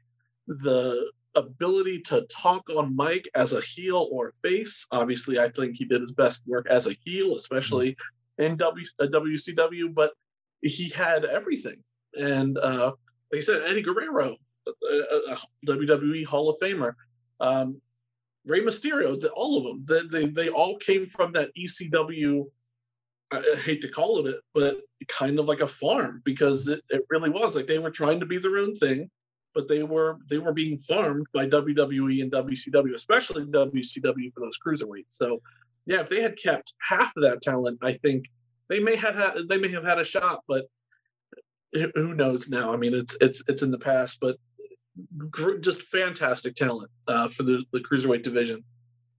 [0.46, 4.86] the ability to talk on mic as a heel or face.
[4.90, 7.96] Obviously, I think he did his best work as a heel, especially
[8.38, 10.12] in w, uh, WCW, but
[10.60, 11.82] he had everything.
[12.14, 12.92] And uh,
[13.30, 16.92] like I said, Eddie Guerrero, a, a WWE Hall of Famer,
[17.40, 17.80] um,
[18.44, 22.46] Rey Mysterio, all of them, they, they, they all came from that ECW.
[23.32, 27.02] I, hate to call it it, but kind of like a farm because it, it
[27.10, 29.10] really was like they were trying to be their own thing,
[29.54, 34.58] but they were they were being farmed by WWE and WCW, especially WCW for those
[34.64, 35.10] cruiserweights.
[35.10, 35.40] So
[35.86, 38.26] yeah, if they had kept half of that talent, I think
[38.68, 40.66] they may have had they may have had a shot, but
[41.94, 42.72] who knows now?
[42.72, 44.36] I mean, it's it's it's in the past, but
[45.60, 48.64] just fantastic talent uh, for the the cruiserweight division.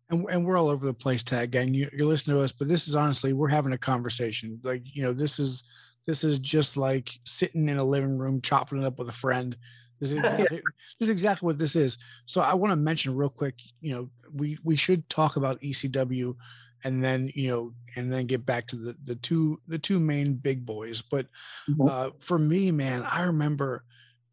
[0.10, 1.74] And, and we're all over the place, tag gang.
[1.74, 4.60] You, you're listening to us, but this is honestly we're having a conversation.
[4.64, 5.64] Like you know, this is
[6.06, 9.56] this is just like sitting in a living room chopping it up with a friend.
[10.00, 10.62] This is exactly,
[11.00, 11.98] this is exactly what this is.
[12.26, 13.56] So I want to mention real quick.
[13.82, 16.36] You know, we we should talk about ECW,
[16.84, 20.34] and then you know, and then get back to the the two the two main
[20.34, 21.02] big boys.
[21.02, 21.28] But
[21.70, 21.88] mm-hmm.
[21.88, 23.86] uh, for me, man, I remember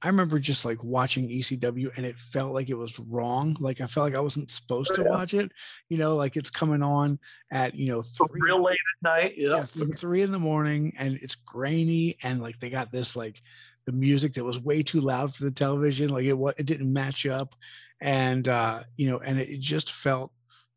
[0.02, 3.56] I remember just like watching ECW and it felt like it was wrong.
[3.60, 5.52] Like I felt like I wasn't supposed to watch it.
[5.90, 7.18] You know, like it's coming on
[7.50, 9.34] at you know three, real late at night.
[9.36, 13.42] Yeah, th- three in the morning, and it's grainy, and like they got this like
[13.84, 16.08] the music that was way too loud for the television.
[16.08, 17.54] Like it was it didn't match up,
[18.00, 20.32] and uh, you know, and it just felt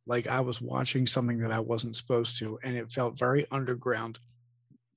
[0.05, 4.19] like I was watching something that I wasn't supposed to, and it felt very underground.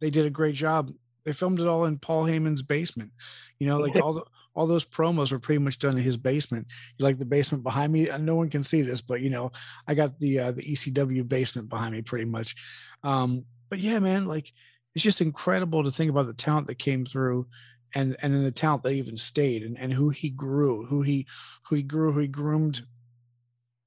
[0.00, 0.90] They did a great job
[1.26, 3.10] they filmed it all in Paul Heyman's basement.
[3.58, 6.66] You know, like all the all those promos were pretty much done in his basement.
[6.96, 8.08] You like the basement behind me?
[8.18, 9.52] No one can see this, but you know,
[9.86, 12.54] I got the uh, the ECW basement behind me pretty much.
[13.02, 14.52] Um, but yeah, man, like
[14.94, 17.46] it's just incredible to think about the talent that came through
[17.94, 21.26] and and then the talent that even stayed and, and who he grew, who he
[21.68, 22.82] who he grew, who he groomed.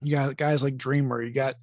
[0.01, 1.55] You got guys like Dreamer, you got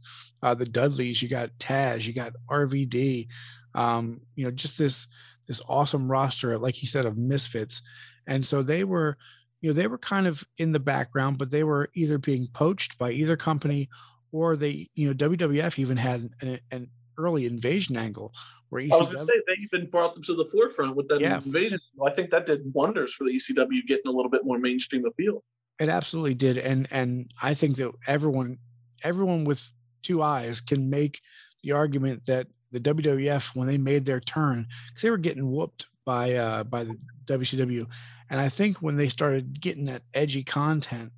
[0.43, 3.29] uh, the Dudleys, you got Taz, you got RVD.
[3.75, 5.07] Um, you know, just this
[5.47, 7.83] this awesome roster, like he said, of misfits.
[8.27, 9.17] And so they were,
[9.61, 12.99] you know, they were kind of in the background, but they were either being poached
[12.99, 13.89] by either company
[14.33, 18.33] or they, you know, WWF even had an, an early invasion angle
[18.69, 21.09] where ECW, I was going to say they even brought them to the forefront with
[21.09, 21.41] that yeah.
[21.45, 21.79] invasion.
[22.05, 25.45] I think that did wonders for the ECW getting a little bit more mainstream appeal.
[25.79, 28.59] It absolutely did, and and I think that everyone,
[29.05, 29.63] everyone with
[30.03, 31.21] two eyes can make
[31.63, 35.87] the argument that the WWF when they made their turn because they were getting whooped
[36.05, 37.87] by uh, by the WCW,
[38.31, 41.13] and I think when they started getting that edgy content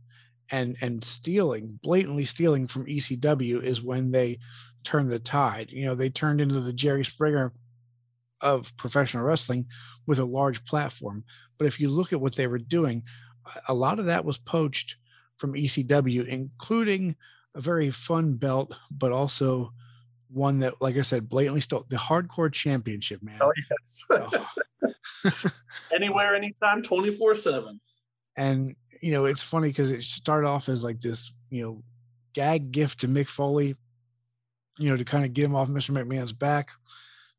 [0.51, 4.39] and and stealing blatantly stealing from ECW is when they
[4.85, 5.71] turned the tide.
[5.71, 7.53] You know, they turned into the Jerry Springer
[8.41, 9.67] of professional wrestling
[10.07, 11.25] with a large platform.
[11.59, 13.03] But if you look at what they were doing,
[13.69, 14.97] a lot of that was poached
[15.37, 17.17] from ECW, including
[17.55, 19.73] a very fun belt, but also
[20.31, 23.39] one that, like I said, blatantly stole the hardcore championship, man.
[23.41, 24.07] Oh yes.
[24.11, 25.51] oh.
[25.95, 27.81] Anywhere, anytime, twenty four seven.
[28.37, 31.83] And you know, it's funny because it started off as like this, you know,
[32.35, 33.77] gag gift to Mick Foley,
[34.79, 35.91] you know, to kind of get him off Mr.
[35.91, 36.71] McMahon's back.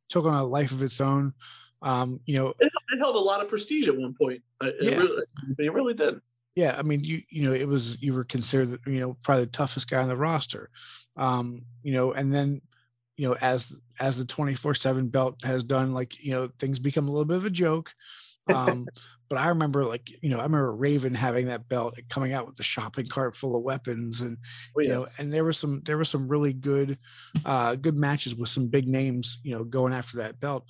[0.09, 1.33] Took on a life of its own.
[1.81, 4.41] Um, you know, it, it held a lot of prestige at one point.
[4.61, 4.97] It, yeah.
[4.97, 5.23] really,
[5.59, 6.19] it really did.
[6.55, 9.51] Yeah, I mean, you you know, it was you were considered, you know, probably the
[9.51, 10.69] toughest guy on the roster.
[11.15, 12.61] Um, you know, and then
[13.19, 17.09] you know as as the 24 7 belt has done like you know things become
[17.09, 17.93] a little bit of a joke.
[18.47, 18.87] Um
[19.29, 22.47] but i remember like you know i remember raven having that belt and coming out
[22.47, 24.37] with the shopping cart full of weapons and
[24.75, 24.87] oh, yes.
[24.87, 26.97] you know and there were some there were some really good
[27.45, 30.65] uh good matches with some big names you know going after that belt.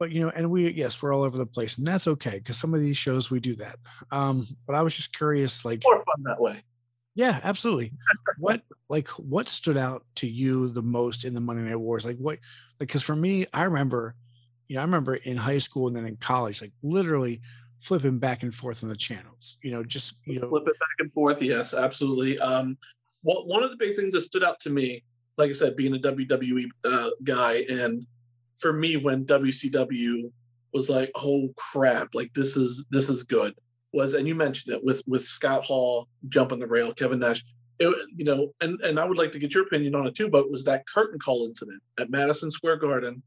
[0.00, 2.58] But you know and we yes we're all over the place and that's okay because
[2.58, 3.78] some of these shows we do that.
[4.10, 6.64] Um but i was just curious like more fun that way
[7.20, 7.92] yeah, absolutely.
[8.38, 12.06] what like what stood out to you the most in the Monday Night Wars?
[12.06, 12.38] Like what
[12.78, 14.14] like because for me, I remember,
[14.68, 17.42] you know, I remember in high school and then in college, like literally
[17.82, 19.58] flipping back and forth on the channels.
[19.62, 21.42] You know, just you know flip it back and forth.
[21.42, 22.38] Yes, absolutely.
[22.38, 22.78] Um
[23.22, 25.04] well, one of the big things that stood out to me,
[25.36, 28.06] like I said, being a WWE uh, guy, and
[28.56, 30.32] for me, when WCW
[30.72, 32.14] was like, "Oh crap!
[32.14, 33.52] Like this is this is good."
[33.92, 37.44] Was, and you mentioned it with with Scott Hall jumping the rail, Kevin Nash.
[37.78, 40.28] It, you know, and and I would like to get your opinion on it too.
[40.28, 43.22] But was that curtain call incident at Madison Square Garden?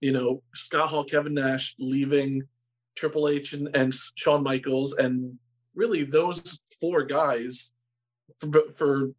[0.00, 2.42] You know, Scott Hall, Kevin Nash leaving
[2.96, 5.38] Triple H and, and Shawn Michaels, and
[5.74, 7.72] really those four guys,
[8.38, 9.10] for, for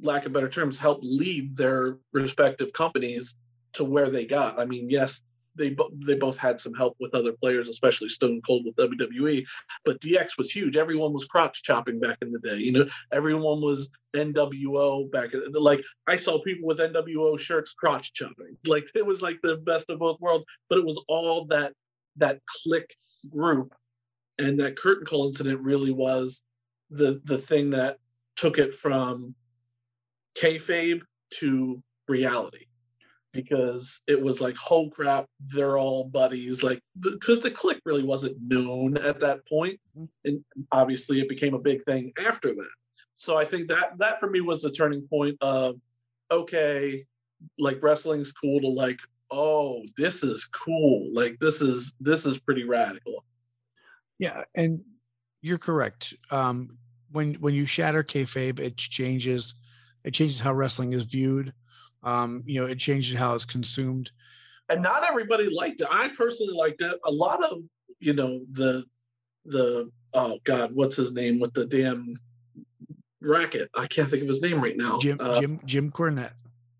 [0.00, 3.34] lack of better terms, helped lead their respective companies
[3.74, 4.58] to where they got.
[4.58, 5.20] I mean, yes,
[5.58, 9.44] they they both had some help with other players, especially Stone Cold with WWE.
[9.84, 10.76] But DX was huge.
[10.76, 12.56] Everyone was crotch chopping back in the day.
[12.56, 15.34] You know, everyone was NWO back.
[15.34, 18.56] In, like I saw people with NWO shirts crotch chopping.
[18.64, 20.44] Like it was like the best of both worlds.
[20.68, 21.72] But it was all that
[22.16, 22.84] that Kliq
[23.28, 23.74] group,
[24.38, 26.42] and that curtain call incident really was
[26.90, 27.98] the the thing that
[28.36, 29.34] took it from
[30.36, 32.67] kayfabe to reality
[33.32, 36.62] because it was like, oh crap, they're all buddies.
[36.62, 40.04] Like, because the, the Kliq really wasn't known at that mm-hmm.
[40.24, 42.70] and obviously it became a big thing after that.
[43.16, 45.76] So I think that that for me was the turning point of,
[46.30, 47.04] okay,
[47.58, 51.10] like wrestling's cool to like, oh, this is cool.
[51.12, 53.24] Like this is this is pretty radical.
[54.18, 54.80] Yeah, and
[55.42, 56.14] you're correct.
[56.30, 56.78] Um,
[57.10, 59.54] when when you shatter kayfabe, it changes
[60.04, 61.52] it changes how wrestling is viewed
[62.02, 64.10] um, you know, it changes how it's consumed.
[64.68, 65.88] And not everybody liked it.
[65.90, 66.98] I personally liked it.
[67.06, 67.58] A lot of,
[68.00, 68.84] you know, the
[69.44, 72.14] the oh god, what's his name with the damn
[73.22, 73.70] racket?
[73.74, 74.98] I can't think of his name right now.
[74.98, 76.32] Jim uh, Jim Jim Cornette.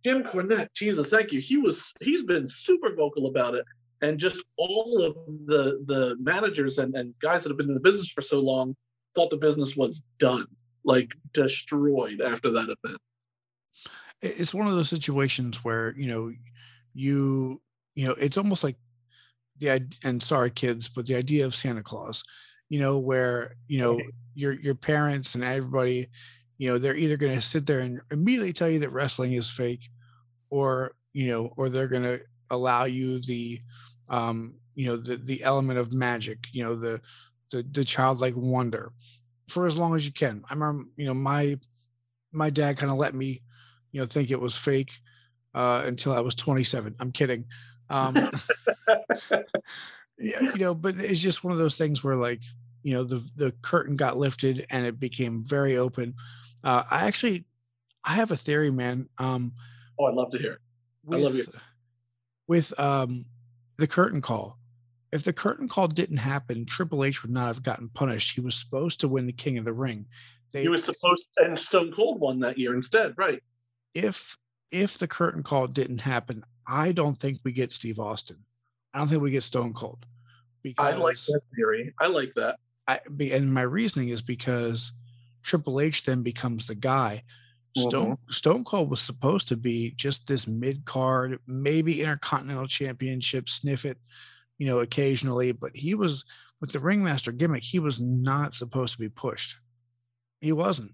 [0.05, 1.41] Jim Cornette, Jesus, thank you.
[1.41, 3.65] He was he's been super vocal about it.
[4.01, 7.81] and just all of the the managers and, and guys that have been in the
[7.81, 8.77] business for so long
[9.15, 10.47] thought the business was done,
[10.85, 13.01] like destroyed after that event.
[14.21, 16.33] It's one of those situations where you know
[16.95, 17.61] you
[17.95, 18.77] you know it's almost like
[19.59, 22.23] the and sorry kids, but the idea of Santa Claus,
[22.69, 24.01] you know, where you know
[24.35, 26.09] your your parents and everybody,
[26.59, 29.51] you know, they're either going to sit there and immediately tell you that wrestling is
[29.51, 29.89] fake,
[30.51, 33.61] or you know, or they're going to allow you the
[34.09, 37.01] um you know the the element of magic you know the
[37.51, 38.93] the, the childlike wonder
[39.49, 40.45] for as long as you can.
[40.49, 41.59] I remember you know my
[42.33, 43.43] my dad kind of let me
[43.93, 44.93] you know think it was fake
[45.55, 47.45] uh until i was 27 i'm kidding
[47.91, 48.15] um
[50.19, 52.43] yeah you know but it's just one of those things where like
[52.83, 56.15] you know the the curtain got lifted and it became very open
[56.65, 57.47] uh i actually
[58.05, 59.53] i have a theory man um
[59.99, 60.61] oh i'd love to hear it
[61.11, 61.47] i love you
[62.47, 63.25] with um
[63.79, 64.59] the curtain call.
[65.11, 68.35] If the curtain call didn't happen, Triple H would not have gotten punished.
[68.35, 70.05] He was supposed to win the King of the Ring.
[70.53, 73.43] They, he was supposed, to, and Stone Cold won that year instead, right?
[73.95, 74.37] If
[74.71, 78.39] if the curtain call didn't happen, I don't think we get Steve Austin.
[78.93, 80.05] I don't think we get Stone Cold.
[80.63, 81.95] Because I like that theory.
[82.01, 82.59] I like that.
[82.87, 84.93] I and my reasoning is because
[85.43, 87.23] Triple H then becomes the guy
[87.77, 88.31] Stone mm-hmm.
[88.31, 93.99] Stone Cold was supposed to be just this mid card, maybe Intercontinental Championship, sniff it,
[94.59, 95.53] you know, occasionally.
[95.53, 96.25] But he was
[96.61, 97.63] with the ringmaster gimmick.
[97.63, 99.57] He was not supposed to be pushed.
[100.41, 100.93] He wasn't,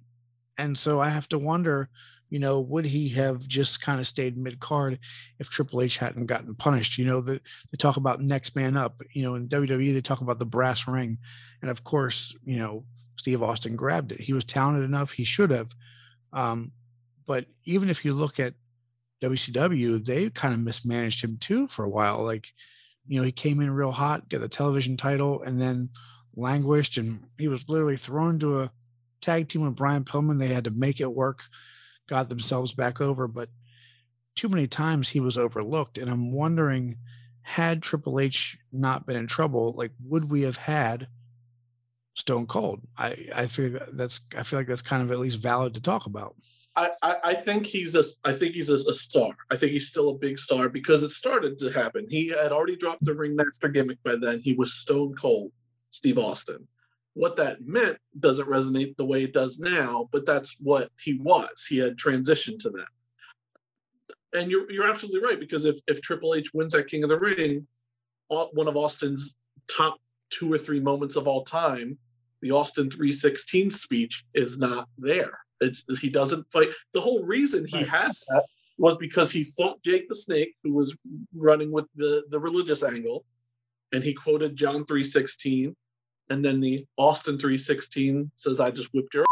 [0.59, 1.89] and so I have to wonder,
[2.35, 4.99] you know, would he have just kind of stayed mid card
[5.39, 6.99] if Triple H hadn't gotten punished?
[6.99, 7.35] You know, the,
[7.71, 9.01] they talk about next man up.
[9.13, 11.19] You know, in WWE they talk about the brass ring,
[11.63, 12.85] and of course, you know,
[13.17, 14.21] Steve Austin grabbed it.
[14.21, 15.13] He was talented enough.
[15.13, 15.75] He should have
[16.35, 16.73] um,
[17.27, 18.55] but even if you look at
[19.23, 22.23] WCW, they kind of mismanaged him too for a while.
[22.23, 22.49] Like,
[23.07, 25.91] you know, he came in real hot, got the television title, and then
[26.35, 28.73] languished, and he was literally thrown to a
[29.23, 30.39] tag team with Brian Pillman.
[30.39, 31.45] They had to make it work,
[32.09, 33.49] got themselves back over, but
[34.37, 35.99] too many times he was overlooked.
[35.99, 36.99] And I'm wondering,
[37.43, 41.09] had Triple H not been in trouble, like would we have had
[42.15, 42.81] Stone Cold.
[42.97, 46.07] I I feel that's I feel like that's kind of at least valid to talk
[46.07, 46.37] about.
[46.77, 49.37] I, I, think he's a I think he's a, a, star.
[49.49, 52.05] I think he's still a big star because it started to happen.
[52.11, 54.41] He had already dropped the ringmaster gimmick by then.
[54.41, 55.53] He was Stone Cold
[55.91, 56.67] Steve Austin.
[57.15, 61.67] What that meant doesn't resonate the way it does now, but that's what he was.
[61.69, 62.89] He had transitioned to that.
[64.39, 67.19] And you're you're absolutely right because if if Triple H wins that King of the
[67.19, 67.67] Ring,
[68.29, 69.37] one of Austin's
[69.69, 69.99] top
[70.31, 71.99] two or three moments of all time,
[72.43, 75.39] the Austin 316 speech is not there.
[75.61, 76.69] It's he doesn't fight.
[76.93, 77.89] The whole reason he right.
[77.89, 78.45] had that
[78.77, 80.97] was because he fought Jake the Snake, who was
[81.35, 83.25] running with the, the religious angle,
[83.93, 85.77] and he quoted John 316.
[86.31, 89.25] And then the Austin 316 says, I just whipped your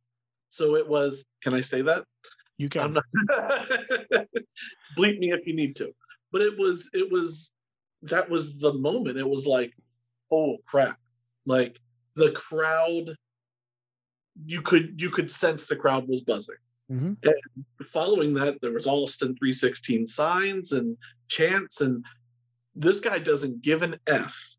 [0.48, 2.04] so it was, can I say that?
[2.58, 2.94] You can.
[2.94, 3.04] Not,
[4.98, 5.92] bleep me if you need to.
[6.32, 7.50] But it was, it was,
[8.02, 9.18] that was the moment.
[9.18, 9.72] It was like,
[10.30, 10.98] oh crap
[11.46, 11.78] like
[12.16, 13.14] the crowd
[14.46, 16.56] you could you could sense the crowd was buzzing
[16.90, 17.12] mm-hmm.
[17.22, 20.96] and following that there was austin 316 signs and
[21.28, 22.04] chants and
[22.74, 24.56] this guy doesn't give an f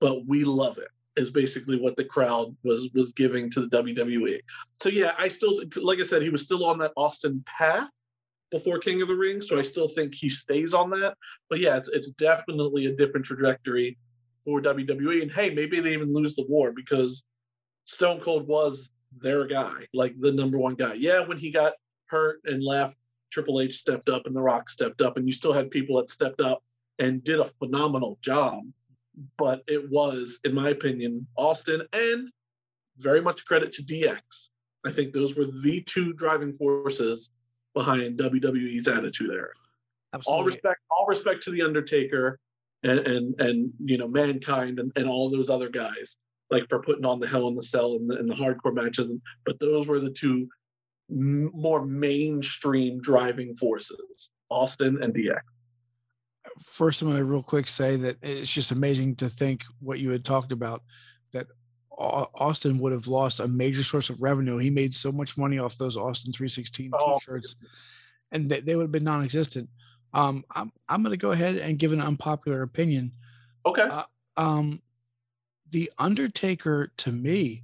[0.00, 4.40] but we love it is basically what the crowd was was giving to the WWE.
[4.80, 7.88] So yeah, I still like I said he was still on that Austin path
[8.50, 11.14] before King of the Ring, so I still think he stays on that.
[11.48, 13.98] But yeah, it's it's definitely a different trajectory
[14.44, 15.22] for WWE.
[15.22, 17.24] And hey, maybe they even lose the war because
[17.84, 20.94] Stone Cold was their guy, like the number one guy.
[20.94, 21.74] Yeah, when he got
[22.06, 22.96] hurt and left,
[23.30, 26.10] Triple H stepped up and The Rock stepped up, and you still had people that
[26.10, 26.62] stepped up
[26.98, 28.64] and did a phenomenal job.
[29.36, 32.28] But it was, in my opinion, Austin and
[32.98, 34.48] very much credit to DX.
[34.86, 37.30] I think those were the two driving forces
[37.74, 39.48] behind WWE's Attitude Era.
[40.14, 40.38] Absolutely.
[40.38, 42.38] All respect, all respect to the Undertaker
[42.82, 46.16] and and, and you know mankind and, and all those other guys
[46.50, 49.08] like for putting on the hell in the cell and the, and the hardcore matches
[49.46, 50.48] but those were the two
[51.08, 55.40] more mainstream driving forces austin and dx
[56.64, 60.10] first i'm going to real quick say that it's just amazing to think what you
[60.10, 60.82] had talked about
[61.32, 61.46] that
[61.98, 65.78] austin would have lost a major source of revenue he made so much money off
[65.78, 67.56] those austin 316 t-shirts
[68.32, 69.68] and they, they would have been non-existent
[70.14, 73.12] um, I'm I'm going to go ahead and give an unpopular opinion.
[73.64, 73.82] Okay.
[73.82, 74.04] Uh,
[74.36, 74.82] um,
[75.70, 77.62] the Undertaker, to me,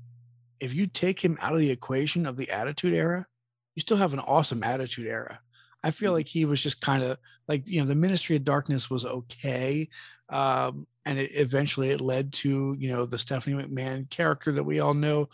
[0.61, 3.27] if you take him out of the equation of the Attitude Era,
[3.75, 5.41] you still have an awesome Attitude Era.
[5.83, 6.15] I feel Mhm.
[6.17, 9.89] like he was just kind of like you know the Ministry of Darkness was okay,
[10.29, 14.81] um, and it, eventually it led to you know the Stephanie McMahon character that we
[14.81, 15.29] all know.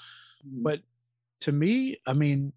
[0.45, 0.81] But
[1.41, 2.53] to me, I mean,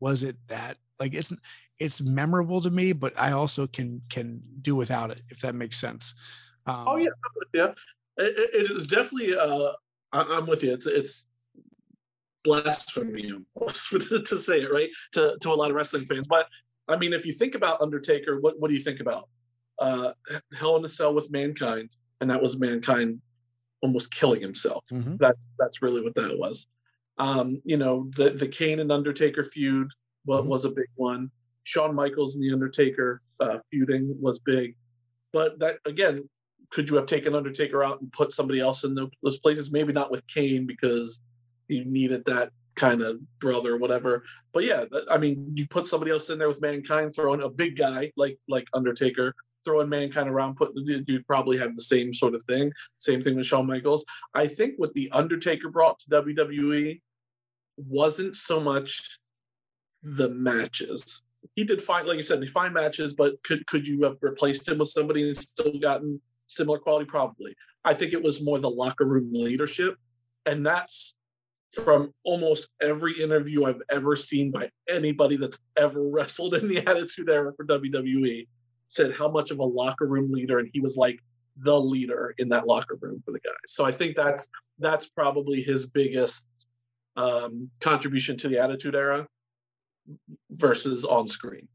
[0.00, 1.32] was it that like it's
[1.78, 5.78] it's memorable to me, but I also can can do without it if that makes
[5.80, 6.14] sense.
[6.66, 7.64] Um, Oh yeah, I'm with you.
[8.24, 9.36] It, it- is definitely.
[9.36, 9.72] Uh,
[10.12, 10.72] I, I'm with you.
[10.72, 11.26] It's it's
[12.44, 13.88] blasphemy almost
[14.26, 16.26] to say it right to to a lot of wrestling fans.
[16.28, 16.46] But
[16.92, 19.28] I mean, if you think about Undertaker, what what do you think about?
[19.78, 20.12] Uh,
[20.58, 21.90] Hell in a Cell with Mankind,
[22.20, 23.20] and that was Mankind
[23.80, 24.84] almost killing himself.
[24.92, 25.18] mhm.
[25.18, 26.66] That's that's really what that was.
[27.18, 29.88] Um, you know, the the Kane and Undertaker feud
[30.26, 30.46] was, Mhm.
[30.46, 31.30] was a big one.
[31.64, 34.76] Shawn Michaels and the Undertaker uh, feuding was big,
[35.32, 36.28] but that again,
[36.70, 39.70] could you have taken Undertaker out and put somebody else in those places?
[39.72, 41.20] Maybe not with Kane because
[41.68, 44.24] you needed that kind of brother or whatever.
[44.52, 47.76] But yeah, I mean, you put somebody else in there with Mankind, throwing a big
[47.76, 52.42] guy like like Undertaker, throwing Mankind around, put you'd probably have the same sort of
[52.44, 52.72] thing.
[52.98, 54.04] Same thing with Shawn Michaels.
[54.34, 57.00] I think what the Undertaker brought to WWE
[57.76, 59.18] wasn't so much
[60.02, 61.22] the matches.
[61.54, 64.68] He did fine, like you said, he fine matches, but could could you have replaced
[64.68, 67.06] him with somebody and still gotten similar quality?
[67.06, 67.54] Probably.
[67.84, 69.96] I think it was more the locker room leadership,
[70.46, 71.14] and that's
[71.72, 77.30] from almost every interview I've ever seen by anybody that's ever wrestled in the Attitude
[77.30, 78.46] Era for WWE
[78.88, 81.18] said how much of a locker room leader, and he was like
[81.56, 83.54] the leader in that locker room for the guys.
[83.66, 84.48] So I think that's
[84.78, 86.42] that's probably his biggest
[87.16, 89.26] um, contribution to the Attitude Era
[90.50, 91.68] versus on screen.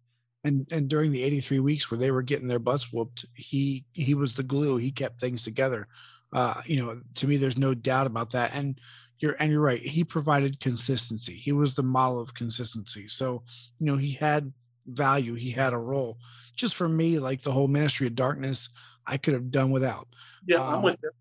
[0.44, 4.14] and and during the 83 weeks where they were getting their butts whooped he he
[4.14, 5.88] was the glue he kept things together
[6.34, 8.80] uh you know to me there's no doubt about that and
[9.20, 13.44] you're and you're right he provided consistency he was the model of consistency so
[13.80, 14.52] you know he had
[14.86, 16.18] value he had a role
[16.56, 18.70] just for me like the whole ministry of darkness
[19.06, 20.08] i could have done without
[20.46, 21.12] Yeah, Um, I'm with you.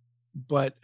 [0.49, 0.75] but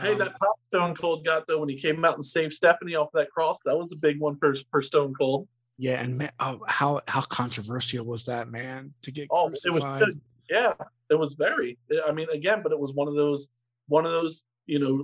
[0.00, 2.96] Hey, um, that pop Stone Cold got though when he came out and saved Stephanie
[2.96, 5.46] off that cross, that was a big one for for Stone Cold.
[5.78, 9.84] yeah and man, oh, how how controversial was that man to get Oh, it was
[9.86, 10.08] still-
[10.50, 10.72] Yeah,
[11.10, 11.78] it was very.
[12.08, 13.46] I mean, again, but it was one of those
[13.86, 14.94] one of those you know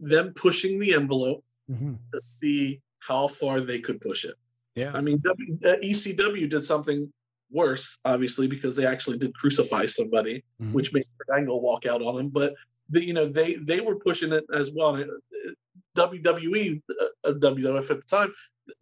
[0.00, 1.98] them pushing the envelope Mhm.
[2.12, 4.36] to see how far they could push it.
[4.74, 7.12] yeah I mean, w, uh, ECW did something
[7.50, 10.72] worse, obviously, because they actually did crucify somebody, Mhm.
[10.72, 12.28] which made Kurt Angle walk out on him.
[12.28, 12.54] But
[12.88, 14.94] the, you know, they they were pushing it as well.
[14.96, 15.50] And, uh,
[15.96, 16.80] WWE,
[17.24, 18.32] uh, WWF at the time,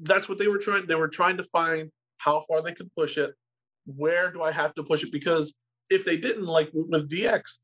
[0.00, 0.86] that's what they were trying.
[0.86, 3.34] They were trying to find how far they could push it.
[3.86, 5.10] Where do I have to push it?
[5.12, 5.54] Because
[5.88, 7.58] if they didn't, like with DX,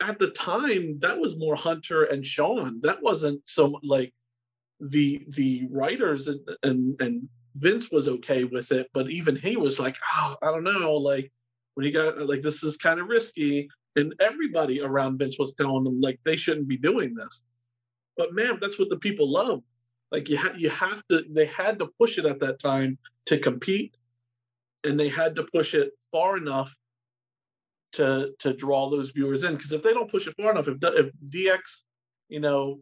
[0.00, 2.80] at the time that was more Hunter and Shawn.
[2.82, 4.12] That wasn't so like
[4.80, 9.78] the the writers and and, and Vince was okay with it, but even he was
[9.78, 11.32] like, oh, I don't know, like
[11.74, 15.84] when he got like this is kind of risky, and everybody around Vince was telling
[15.84, 17.42] them like they shouldn't be doing this.
[18.16, 19.62] But man, that's what the people love.
[20.10, 23.38] Like you ha- you have to they had to push it at that time to
[23.38, 23.96] compete,
[24.84, 26.74] and they had to push it far enough
[27.92, 29.54] to to draw those viewers in.
[29.56, 31.82] Because if they don't push it far enough, if if DX,
[32.28, 32.80] you know,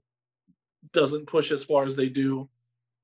[0.93, 2.49] doesn't push as far as they do,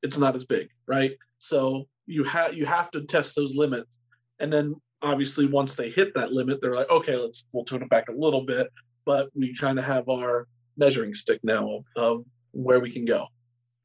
[0.03, 1.13] it's not as big, right?
[1.39, 3.99] So you have you have to test those limits,
[4.39, 7.91] and then obviously once they hit that limit, they're like, okay, let's we'll tune it
[7.91, 8.69] back a little bit,
[9.05, 10.47] but we kind of have our
[10.77, 13.27] measuring stick now of, of where we can go.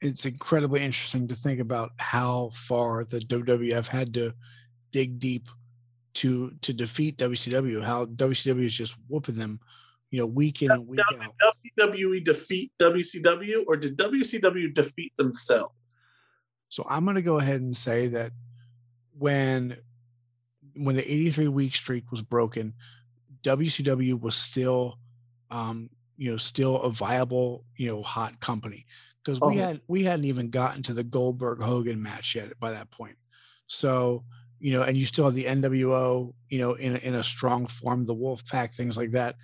[0.02, 4.34] it's incredibly interesting to think about how far the WWF had to
[4.92, 5.50] dig deep
[6.16, 7.84] to to defeat WCW.
[7.84, 9.60] How WCW is just whooping them,
[10.12, 11.36] you know, week in and week out.
[11.64, 15.74] did WWE defeat WCW, or did WCW defeat themselves?
[16.70, 18.32] So I'm going to go ahead and say that
[19.18, 19.78] when
[20.76, 22.74] when the 83 week streak was broken,
[23.44, 24.98] WCW was still,
[25.52, 28.86] um, you know, still a viable, you know, hot company
[29.24, 29.66] because we Oh.
[29.66, 33.18] had we hadn't even gotten to the Goldberg Hogan match yet by that point.
[33.68, 34.24] So
[34.60, 37.66] you know, and you still have the NWO, you know, in a, in a strong
[37.68, 39.36] form, the Wolf Pack, things like that.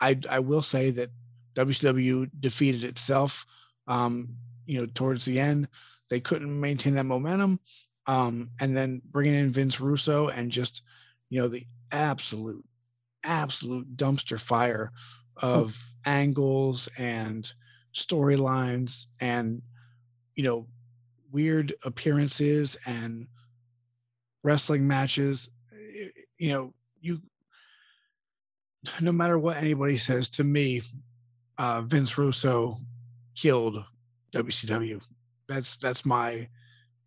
[0.00, 1.10] I I will say that
[1.56, 3.44] WCW defeated itself.
[3.86, 4.36] Um,
[4.66, 5.68] you know, towards the end,
[6.10, 7.60] they couldn't maintain that momentum.
[8.06, 10.82] Um, and then bringing in Vince Russo and just,
[11.28, 12.64] you know, the absolute,
[13.24, 14.92] absolute dumpster fire
[15.36, 17.50] of angles and
[17.94, 19.62] storylines and,
[20.34, 20.66] you know,
[21.30, 23.26] weird appearances and
[24.48, 25.50] wrestling matches.
[26.38, 27.20] You know, you,
[28.98, 30.80] no matter what anybody says to me,
[31.58, 32.78] uh, Vince Russo
[33.36, 33.84] killed
[34.32, 35.02] WCW.
[35.48, 36.48] That's that's my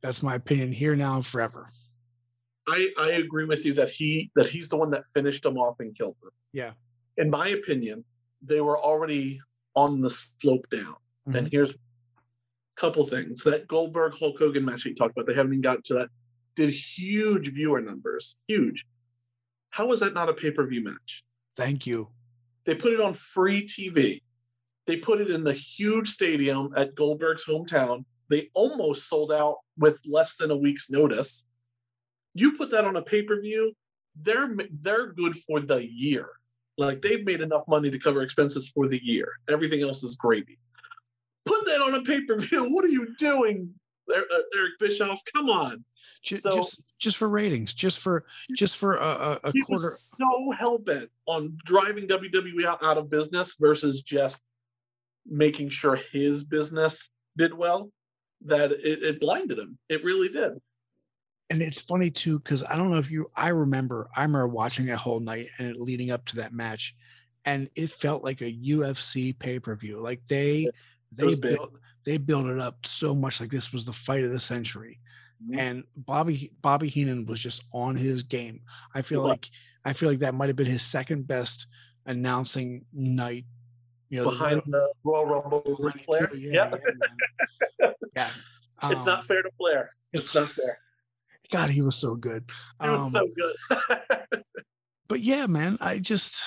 [0.03, 1.71] that's my opinion here now and forever.
[2.67, 5.77] I I agree with you that he that he's the one that finished them off
[5.79, 6.31] and killed them.
[6.53, 6.73] Yeah.
[7.17, 8.03] In my opinion,
[8.43, 9.41] they were already
[9.75, 10.95] on the slope down.
[11.27, 11.35] Mm-hmm.
[11.35, 11.77] And here's a
[12.75, 13.43] couple things.
[13.43, 16.09] That Goldberg Hulk Hogan match that you talked about, they haven't even gotten to that.
[16.55, 18.35] Did huge viewer numbers.
[18.47, 18.85] Huge.
[19.69, 21.23] How was that not a pay-per-view match?
[21.55, 22.09] Thank you.
[22.65, 24.21] They put it on free TV.
[24.85, 28.05] They put it in the huge stadium at Goldberg's hometown.
[28.29, 31.45] They almost sold out with less than a week's notice.
[32.33, 33.73] You put that on a pay per view,
[34.15, 34.49] they're
[34.81, 36.29] they're good for the year.
[36.77, 39.27] Like they've made enough money to cover expenses for the year.
[39.49, 40.59] Everything else is gravy.
[41.45, 42.63] Put that on a pay per view.
[42.73, 43.73] What are you doing,
[44.11, 45.21] Uh, Eric Bischoff?
[45.33, 45.85] Come on.
[46.23, 49.85] Just, so, just, just for ratings, just for just for a, a, he quarter.
[49.85, 54.39] Was so hell bent on driving WWE out, out of business versus just
[55.25, 57.91] making sure his business did well
[58.45, 59.79] that it, it blinded him.
[59.89, 60.53] It really did.
[61.49, 64.85] And it's funny too, because I don't know if you I remember I remember watching
[64.85, 66.95] that whole night and leading up to that match,
[67.45, 70.01] and it felt like a UFC pay-per-view.
[70.01, 70.69] Like they
[71.11, 71.73] they built
[72.05, 74.99] they built it up so much like this was the fight of the century.
[75.43, 75.59] Mm-hmm.
[75.59, 78.61] And Bobby Bobby Heenan was just on his game.
[78.93, 79.47] I feel like
[79.83, 81.67] I feel like that might have been his second best
[82.05, 83.45] announcing night
[84.09, 85.63] you know, behind the, the Royal Rumble
[86.05, 86.29] Flair.
[86.35, 86.75] Yeah,
[87.79, 87.91] yeah.
[88.15, 88.29] yeah.
[88.83, 89.91] Um, it's not fair to Flair.
[90.11, 90.79] It's not fair.
[91.51, 92.49] God, he was so good.
[92.81, 94.43] He was um, so good.
[95.07, 96.41] but yeah, man, I just.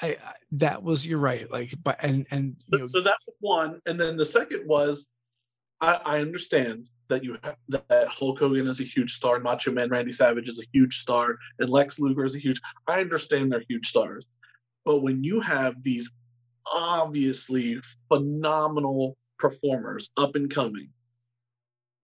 [0.00, 3.36] I, I, that was you're right like but and and you know, so that was
[3.40, 5.06] one and then the second was
[5.80, 9.90] I, I understand that you have, that Hulk Hogan is a huge star, Macho Man
[9.90, 12.60] Randy Savage is a huge star, and Lex Luger is a huge.
[12.86, 14.26] I understand they're huge stars,
[14.84, 16.10] but when you have these
[16.72, 17.78] obviously
[18.08, 20.88] phenomenal performers up and coming,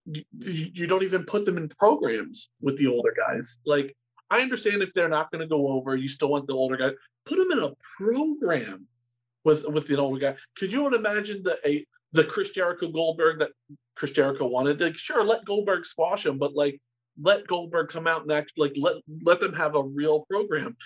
[0.04, 3.58] you, you don't even put them in programs with the older guys.
[3.66, 3.96] Like,
[4.32, 6.90] I understand if they're not going to go over, you still want the older guy.
[7.26, 8.86] Put them in a program
[9.44, 10.36] with with the older guy.
[10.56, 13.50] Could you imagine the a the Chris Jericho Goldberg that
[13.94, 14.80] Chris Jericho wanted?
[14.80, 16.80] Like, sure, let Goldberg squash him, but like
[17.20, 20.76] let Goldberg come out and act like let let them have a real program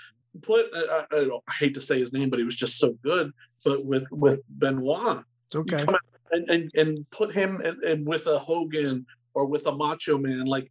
[0.42, 2.78] put uh, uh, I, I, I, hate to say his name, but he was just
[2.78, 3.32] so good.
[3.64, 5.84] But with with Benoit, it's okay,
[6.32, 10.46] and, and and put him and, and with a Hogan or with a Macho Man,
[10.46, 10.70] like,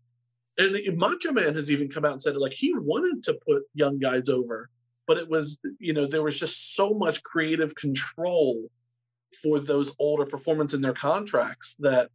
[0.57, 3.99] and Macho Man has even come out and said like he wanted to put young
[3.99, 4.69] guys over,
[5.07, 8.69] but it was you know there was just so much creative control
[9.41, 12.09] for those older performers in their contracts that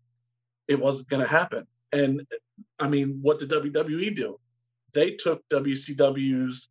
[0.69, 1.67] it wasn't going to happen.
[1.93, 2.23] And
[2.79, 4.39] I mean, what did WWE do?
[4.95, 6.69] They took WCW's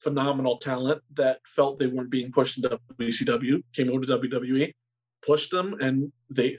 [0.00, 4.72] phenomenal talent that felt they weren't being pushed into WCW, came over to WWE,
[5.26, 6.58] pushed them, and they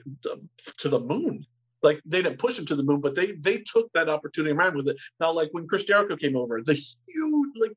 [0.77, 1.45] to the moon.
[1.81, 4.59] Like they didn't push them to the moon, but they they took that opportunity and
[4.59, 4.97] ran with it.
[5.19, 7.73] Now, like when Chris Jericho came over, the huge like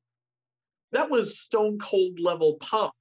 [0.93, 2.93] that was stone cold level pop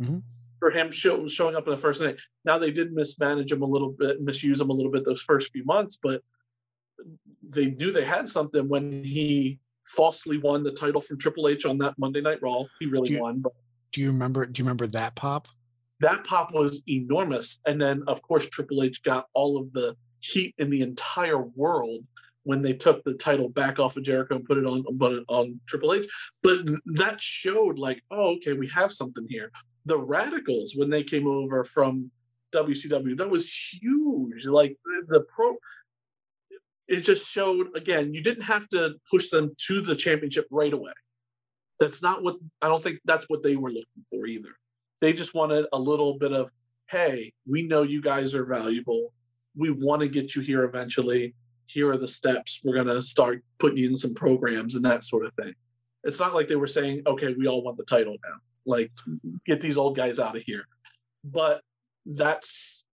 [0.00, 0.18] mm-hmm.
[0.58, 2.16] for him show, showing up in the first night.
[2.44, 5.50] Now they did mismanage him a little bit, misuse him a little bit those first
[5.52, 6.22] few months, but
[7.48, 11.78] they knew they had something when he falsely won the title from Triple H on
[11.78, 12.64] that Monday Night Raw.
[12.80, 13.40] He really you, won.
[13.40, 13.52] But
[13.92, 14.44] do you remember?
[14.46, 15.48] Do you remember that pop?
[16.00, 20.54] That pop was enormous, and then of course Triple H got all of the heat
[20.58, 22.04] in the entire world
[22.44, 25.60] when they took the title back off of Jericho and put it on on, on
[25.66, 26.08] Triple H.
[26.42, 29.50] But that showed like, oh, okay, we have something here.
[29.86, 32.10] The Radicalz when they came over from
[32.54, 34.46] WCW, that was huge.
[34.46, 34.76] Like
[35.08, 35.56] the pro
[36.88, 40.92] it just showed again you didn't have to push them to the championship right away
[41.78, 44.48] that's not what i don't think that's what they were looking for either
[45.00, 46.50] they just wanted a little bit of
[46.90, 49.12] hey we know you guys are valuable
[49.58, 51.34] we want to get you here eventually.
[51.66, 52.60] Here are the steps.
[52.64, 55.54] We're going to start putting you in some programs and that sort of thing.
[56.04, 58.36] It's not like they were saying okay we all want the title now.
[58.64, 58.90] Like
[59.44, 60.64] get these old guys out of here.
[61.24, 61.60] But
[62.06, 62.84] that's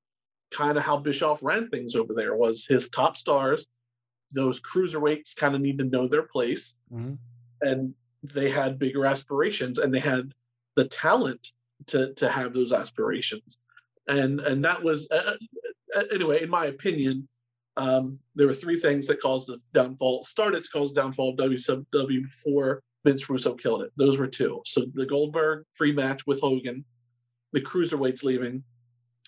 [0.52, 3.66] kind of how bischoff ran things over there was his top stars
[4.34, 6.76] those cruiserweights kind of need to know their place.
[6.94, 7.14] Mm-hmm.
[7.62, 7.94] and
[8.34, 10.34] they had bigger aspirations and they had
[10.76, 11.52] the talent
[11.88, 13.58] to to have those aspirations.
[14.08, 15.34] And and that was uh, uh,
[16.12, 17.28] anyway in my opinion
[17.78, 21.38] um, there were three things that caused the downfall started to cause the downfall of
[21.38, 23.92] WCW before Vince Russo killed it.
[23.98, 24.62] Those were two.
[24.66, 26.86] So the Goldberg free match with Hogan,
[27.54, 28.64] the cruiserweights leaving,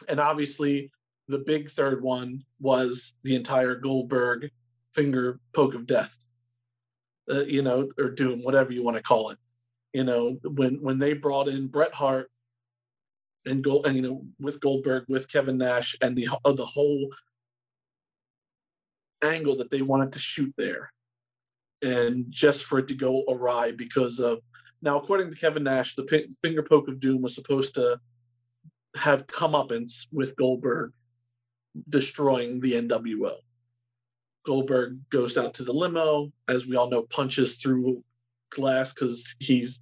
[0.07, 0.91] and obviously
[1.27, 4.49] the big third one was the entire Goldberg
[4.93, 6.15] finger poke of death,
[7.29, 9.37] uh, you know, or doom, whatever you want to call it.
[9.93, 12.31] You know, when when they brought in Bret Hart
[13.47, 17.09] and Gold, and you know, with Goldberg, with Kevin Nash, and the uh, the whole
[19.23, 20.91] angle that they wanted to shoot there,
[21.81, 24.39] and just for it to go awry because of
[24.81, 27.99] now, according to Kevin Nash, the finger poke of doom was supposed to
[28.95, 30.93] have comeuppance with Goldberg
[31.89, 33.33] destroying the NWO.
[34.45, 38.03] Goldberg goes out to the limo, as we all know, punches through
[38.49, 39.81] glass because he's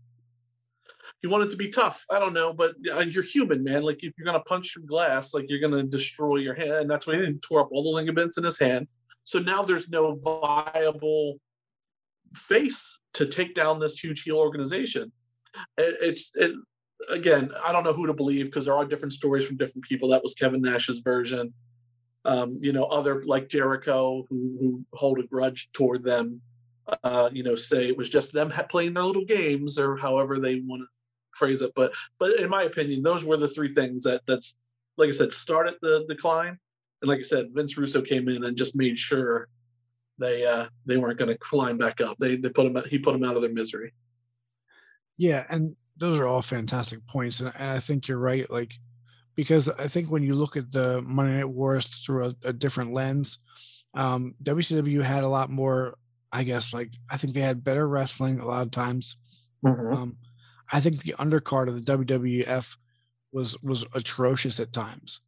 [1.30, 2.06] he it to be tough.
[2.10, 3.84] I don't know, but uh, you're human, man.
[3.84, 6.74] Like if you're gonna punch through glass, like you're gonna destroy your hand.
[6.74, 8.88] And that's why he tore up all the ligaments in his hand.
[9.24, 11.40] So now there's no viable
[12.34, 15.12] face to take down this huge heel organization.
[15.78, 16.52] It, it's it,
[17.10, 20.10] again, I don't know who to believe because there are different stories from different people.
[20.10, 21.54] That was Kevin Nash's version.
[22.24, 26.42] Um, you know, other like Jericho who, who hold a grudge toward them.
[27.04, 30.62] Uh, you know, say it was just them playing their little games or however they
[30.64, 30.88] want to
[31.36, 31.72] phrase it.
[31.76, 34.56] But but in my opinion, those were the three things that that's
[34.98, 36.58] like I said started the decline.
[37.02, 39.48] And like I said, Vince Russo came in and just made sure
[40.18, 42.18] they uh they weren't going to climb back up.
[42.20, 43.94] They they put him he put them out of their misery.
[45.18, 48.50] Yeah, and those are all fantastic points, and, and I think you're right.
[48.50, 48.74] Like
[49.36, 52.94] because I think when you look at the Monday Night Wars through a, a different
[52.94, 53.40] lens,
[53.94, 55.98] um, WCW had a lot more.
[56.32, 59.16] I guess like I think they had better wrestling a lot of times.
[59.66, 59.94] Mm-hmm.
[59.94, 60.18] Um,
[60.72, 62.78] I think the undercard of the WWF
[63.32, 65.22] was was atrocious at times.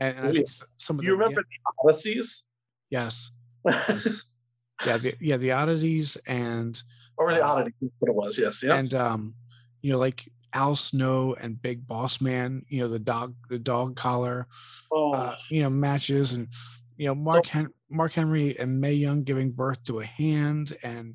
[0.00, 2.42] And, and I think some of you remember yeah, the Odysseys?
[2.90, 3.30] Yes.
[3.64, 4.22] yes.
[4.86, 6.80] yeah, the yeah, the oddities and
[7.16, 8.74] or the uh, oddities, what it was, yes, yeah.
[8.74, 9.34] And um,
[9.82, 13.96] you know, like Al Snow and Big Boss Man, you know, the dog the dog
[13.96, 14.46] collar
[14.92, 15.12] oh.
[15.12, 16.48] uh, you know, matches and
[16.96, 20.76] you know, Mark so, Hen- Mark Henry and Mae Young giving birth to a hand
[20.82, 21.14] and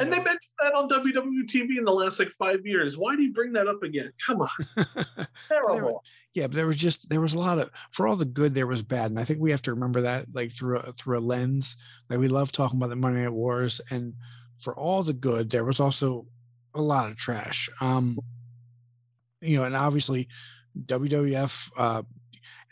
[0.00, 2.96] and they mentioned that on WWE TV in the last like five years.
[2.96, 4.12] Why do you bring that up again?
[4.26, 4.86] Come on.
[5.48, 6.02] Terrible.
[6.34, 8.66] yeah, but there was just there was a lot of for all the good there
[8.66, 11.20] was bad, and I think we have to remember that like through a, through a
[11.20, 11.76] lens.
[12.08, 14.14] Like we love talking about the Monday Night Wars, and
[14.60, 16.26] for all the good, there was also
[16.74, 17.68] a lot of trash.
[17.80, 18.18] Um,
[19.40, 20.28] you know, and obviously
[20.86, 22.02] WWF, uh,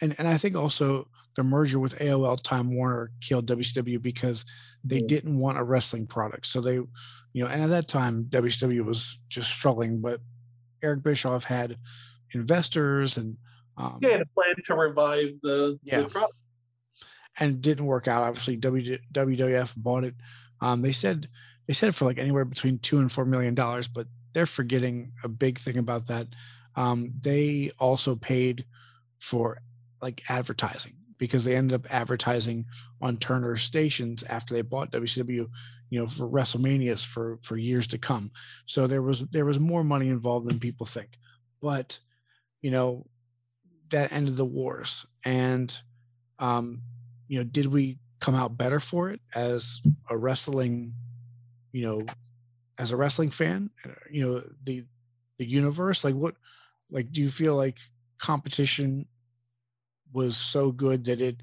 [0.00, 4.44] and and I think also the merger with AOL Time Warner killed WCW because
[4.84, 6.46] they didn't want a wrestling product.
[6.46, 6.88] So they, you
[7.34, 10.20] know, and at that time WCW was just struggling, but
[10.82, 11.76] Eric Bischoff had
[12.32, 13.36] investors and
[13.76, 16.02] um, yeah, a plan to revive the, yeah.
[16.02, 16.34] The product.
[17.40, 18.24] And didn't work out.
[18.24, 20.14] Obviously, WWF bought it.
[20.60, 21.28] Um, they said
[21.68, 25.28] they said for like anywhere between two and four million dollars, but they're forgetting a
[25.28, 26.26] big thing about that.
[26.74, 28.64] Um, they also paid
[29.20, 29.60] for
[30.02, 32.64] like advertising because they ended up advertising
[33.02, 35.48] on Turner stations after they bought WCW,
[35.90, 38.30] you know, for WrestleManias for for years to come.
[38.66, 41.18] So there was there was more money involved than people think.
[41.60, 41.98] But
[42.62, 43.06] you know,
[43.90, 45.06] that ended the wars.
[45.24, 45.76] And,
[46.38, 46.82] um,
[47.28, 50.94] you know, did we come out better for it as a wrestling,
[51.72, 52.06] you know,
[52.78, 53.70] as a wrestling fan,
[54.10, 54.84] you know, the,
[55.38, 56.34] the universe, like what,
[56.90, 57.78] like, do you feel like
[58.18, 59.06] competition
[60.12, 61.42] was so good that it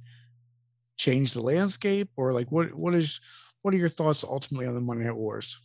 [0.98, 3.20] changed the landscape or like what, what is,
[3.62, 5.60] what are your thoughts ultimately on the Monday Night Wars?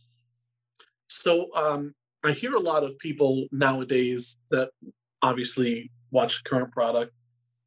[1.07, 1.93] So, um,
[2.23, 4.69] I hear a lot of people nowadays that
[5.21, 7.13] obviously watch the current product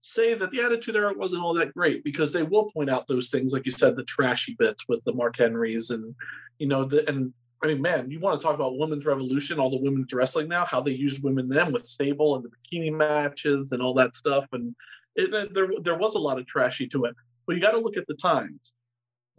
[0.01, 3.31] say that the attitude era wasn't all that great because they will point out those
[3.31, 6.15] things like you said the trashy bits with the mark henrys and
[6.59, 7.33] you know the and
[7.63, 10.65] i mean man you want to talk about women's revolution all the women's wrestling now
[10.67, 14.45] how they use women then with Sable and the bikini matches and all that stuff
[14.53, 14.77] and
[15.17, 17.15] it, there, there was a lot of trashy to it
[17.47, 18.75] but you got to look at the times.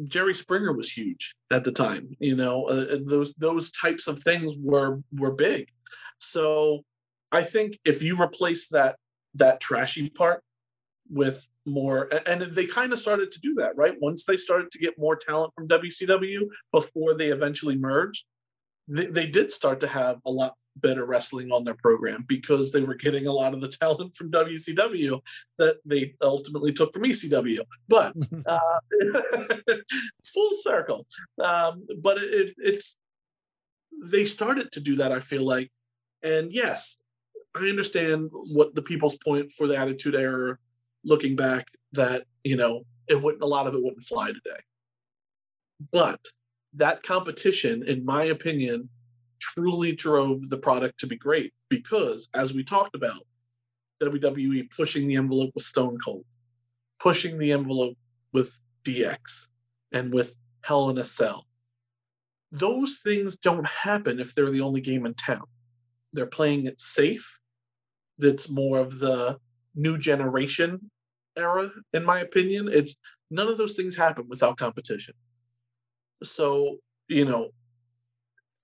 [0.04, 4.54] Jerry springer was huge at the time you know uh, those those types of things
[4.58, 5.70] were were big.
[6.18, 6.84] So
[7.32, 8.98] I think if you replace that
[9.36, 10.44] that trashy part
[11.10, 13.94] with more and they kind of started to do that right?
[14.02, 16.40] Once they started to get more talent from wcw
[16.74, 18.24] before they eventually merged
[18.88, 22.82] they, they did start to have a lot better wrestling on their program because they
[22.82, 25.20] were getting a lot of the talent from wcw
[25.58, 28.14] that they ultimately took from ecw but
[28.46, 28.80] uh,
[30.26, 31.08] full circle.
[31.44, 32.96] Um, but it, it's
[34.12, 35.72] they started to do that i feel like.
[36.22, 36.98] And yes
[37.56, 40.58] I understand what the people's point for the attitude era
[41.06, 44.60] looking back that, you know, it wouldn't a lot of it wouldn't fly today.
[45.92, 46.20] But
[46.74, 48.90] that competition, in my opinion,
[49.54, 53.22] truly drove the product to be great because as we talked about,
[54.02, 56.26] WWE pushing the envelope with Stone Cold,
[57.00, 57.96] pushing the envelope
[58.34, 59.48] with DX
[59.92, 61.46] and with Hell in a Cell.
[62.52, 65.46] Those things don't happen if they're the only game in town.
[66.12, 67.40] They're playing it safe
[68.18, 69.38] that's more of the
[69.76, 70.90] new generation
[71.38, 72.68] era, in my opinion.
[72.72, 72.96] It's
[73.30, 75.14] none of those things happen without competition.
[76.24, 77.50] So you know,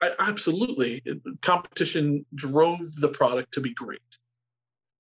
[0.01, 1.03] I, absolutely,
[1.41, 3.99] competition drove the product to be great.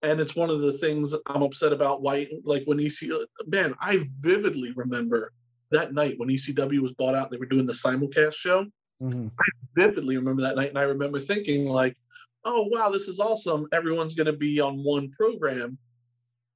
[0.03, 2.01] And it's one of the things I'm upset about.
[2.01, 3.09] Why, like when EC,
[3.47, 5.31] man, I vividly remember
[5.71, 8.65] that night when ECW was bought out they were doing the simulcast show.
[9.01, 9.27] Mm-hmm.
[9.27, 9.45] I
[9.75, 11.97] vividly remember that night, and I remember thinking like,
[12.45, 13.67] "Oh wow, this is awesome!
[13.71, 15.77] Everyone's going to be on one program."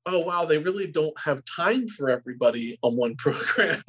[0.06, 3.84] Oh wow they really don't have time for everybody on one program.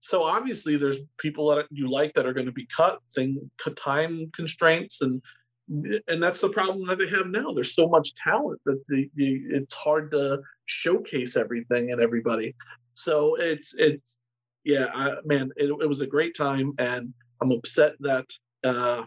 [0.00, 4.30] So obviously there's people that you like that are going to be cut thing time
[4.32, 5.22] constraints and
[6.06, 7.52] and that's the problem that they have now.
[7.52, 12.54] There's so much talent that the, the it's hard to showcase everything and everybody.
[12.94, 14.16] So it's it's
[14.64, 18.26] yeah I, man it, it was a great time and i'm upset that
[18.64, 19.04] uh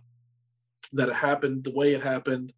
[0.93, 2.53] that it happened the way it happened.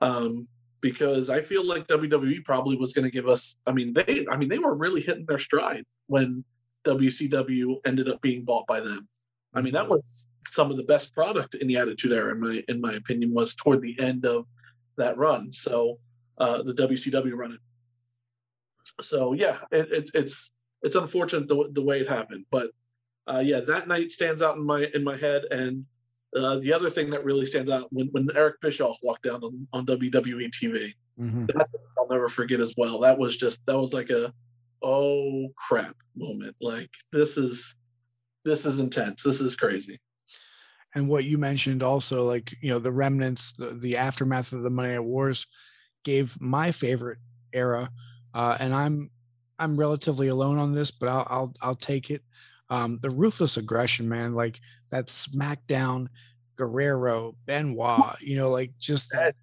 [0.00, 0.48] Um
[0.86, 3.56] because I feel like WWE probably was going to give us.
[3.66, 6.44] I mean, they, I mean, they were really hitting their stride when
[6.86, 9.08] WCW ended up being bought by them.
[9.52, 9.94] I mean, that mm-hmm.
[9.94, 13.34] was some of the best product in the Attitude Era, in my in my opinion,
[13.34, 14.46] was toward the end of
[14.96, 15.52] that run.
[15.52, 15.98] So
[16.38, 17.58] uh, the WCW run.
[19.00, 22.68] So yeah, it, it, it's it's unfortunate the, the way it happened, but
[23.26, 25.86] uh, yeah, that night stands out in my in my head, and
[26.34, 29.68] uh, the other thing that really stands out when, when Eric Bischoff walked down on,
[29.72, 31.46] on WWE TV, mm-hmm.
[31.46, 31.68] that
[31.98, 33.00] I'll never forget as well.
[33.00, 34.32] That was just that was like a
[34.82, 36.56] oh crap moment.
[36.60, 37.74] Like this is
[38.44, 39.22] this is intense.
[39.22, 40.00] This is crazy.
[40.94, 44.70] And what you mentioned also, like you know, the remnants, the, the aftermath of the
[44.70, 45.46] Monday Night Wars,
[46.04, 47.18] gave my favorite
[47.52, 47.90] era,
[48.34, 49.10] uh, and I'm
[49.58, 52.22] I'm relatively alone on this, but I'll I'll, I'll take it.
[52.68, 54.60] Um, the ruthless aggression, man, like
[54.90, 56.08] that SmackDown,
[56.56, 59.34] Guerrero, Benoit, you know, like just that.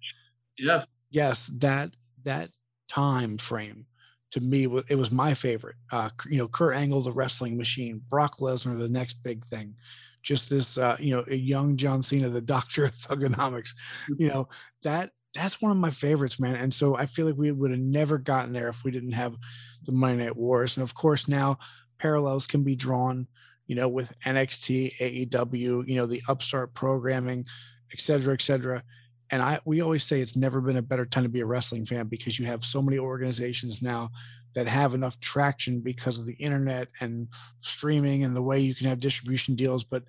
[0.58, 0.84] Yeah.
[1.10, 1.90] Yes, that
[2.24, 2.50] that
[2.88, 3.86] time frame
[4.34, 5.76] to me it was my favorite.
[5.92, 9.76] Uh, you know, Kurt Angle, the wrestling machine, Brock Lesnar, the next big thing.
[10.24, 13.74] Just this, uh, you know, a young John Cena, the doctor of thuganomics.
[14.18, 14.48] You know
[14.82, 16.56] that that's one of my favorites, man.
[16.56, 19.36] And so I feel like we would have never gotten there if we didn't have
[19.84, 20.76] the Monday Night Wars.
[20.76, 21.58] And of course, now
[22.00, 23.28] parallels can be drawn
[23.66, 27.46] you know, with NXT, AEW, you know, the upstart programming,
[27.92, 28.82] et cetera, et cetera.
[29.30, 31.86] And I we always say it's never been a better time to be a wrestling
[31.86, 34.10] fan because you have so many organizations now
[34.54, 37.28] that have enough traction because of the internet and
[37.60, 39.82] streaming and the way you can have distribution deals.
[39.82, 40.04] But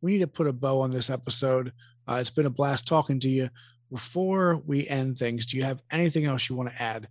[0.00, 1.72] we need to put a bow on this episode.
[2.08, 3.50] Uh, it's been a blast talking to you.
[3.90, 7.08] Before we end things, do you have anything else you want to add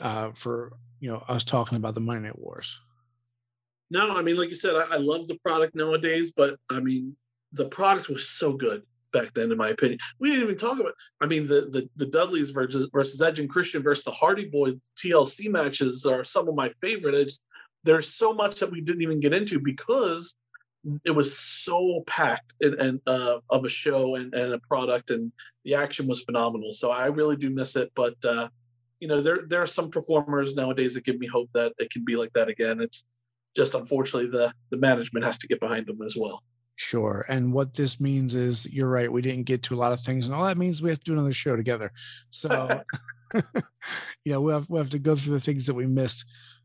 [0.00, 2.78] uh, for you know us talking about the Monday Night Wars?
[3.92, 7.14] No, I mean, like you said, I, I love the product nowadays, but I mean,
[7.52, 9.98] the product was so good back then, in my opinion.
[10.18, 10.94] We didn't even talk about.
[11.20, 14.80] I mean, the the, the Dudleys versus versus Edge and Christian versus the Hardy Boy
[14.96, 17.14] TLC matches are some of my favorite.
[17.14, 17.40] It's,
[17.84, 20.36] there's so much that we didn't even get into because
[21.04, 25.32] it was so packed and, and uh, of a show and, and a product, and
[25.66, 26.72] the action was phenomenal.
[26.72, 28.14] So I really do miss it, but.
[28.24, 28.48] Uh,
[29.00, 32.04] you know, there there are some performers nowadays that give me hope that it can
[32.04, 32.80] be like that again.
[32.80, 33.04] It's
[33.56, 36.42] just unfortunately the the management has to get behind them as well.
[36.76, 37.24] Sure.
[37.28, 40.26] And what this means is you're right, we didn't get to a lot of things,
[40.26, 41.92] and all that means we have to do another show together.
[42.30, 42.82] So
[43.34, 46.24] you know, we have we have to go through the things that we missed.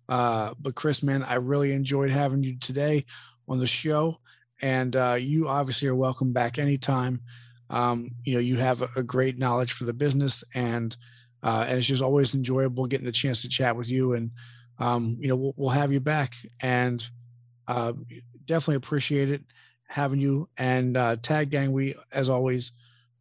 [0.09, 3.05] Uh, but Chris, man, I really enjoyed having you today
[3.47, 4.17] on the show.
[4.61, 7.21] And uh, you obviously are welcome back anytime.
[7.69, 10.95] Um, you know, you have a, great knowledge for the business and
[11.43, 14.31] uh, and it's just always enjoyable getting the chance to chat with you and
[14.79, 17.07] um, you know, we'll, we'll, have you back and
[17.67, 17.93] uh,
[18.45, 19.41] definitely appreciate it
[19.87, 20.47] having you.
[20.57, 22.71] And uh, Tag Gang, we, as always,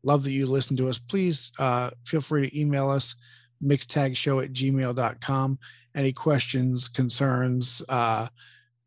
[0.03, 0.99] love that you listen to us.
[0.99, 3.15] Please uh, feel free to email us,
[3.65, 5.59] mixtagshow at gmail.com.
[5.95, 8.29] Any questions, concerns, uh,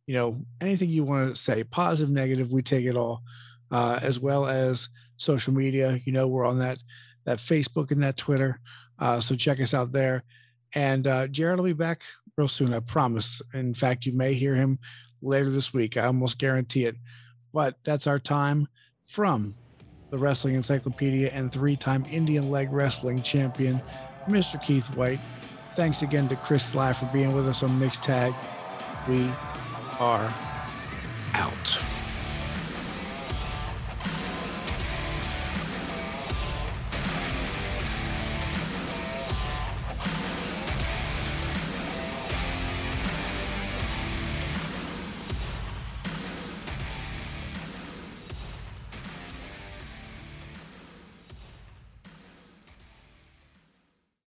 [0.06, 3.22] you know, anything you want to say, positive, negative, we take it all,
[3.72, 6.00] uh, as well as social media.
[6.06, 6.80] You know, we're on that
[7.26, 8.60] that Facebook and that Twitter.
[8.98, 10.24] Uh, so check us out there.
[10.74, 12.04] And uh, Jared will be back
[12.40, 13.42] real soon, I promise.
[13.54, 14.80] In fact, you may hear him
[15.22, 15.98] later this week.
[15.98, 16.96] I almost guarantee it.
[17.54, 18.70] But that's our time
[19.06, 19.56] from
[20.10, 23.82] the Wrestling Encyclopedia and three time Indian leg wrestling champion,
[24.28, 24.62] Mr.
[24.62, 25.20] Keith White.
[25.76, 28.34] Thanks again to Chris Sly for being with us on Mixed Tag.
[29.08, 29.30] We
[30.00, 30.34] are
[31.34, 31.99] out.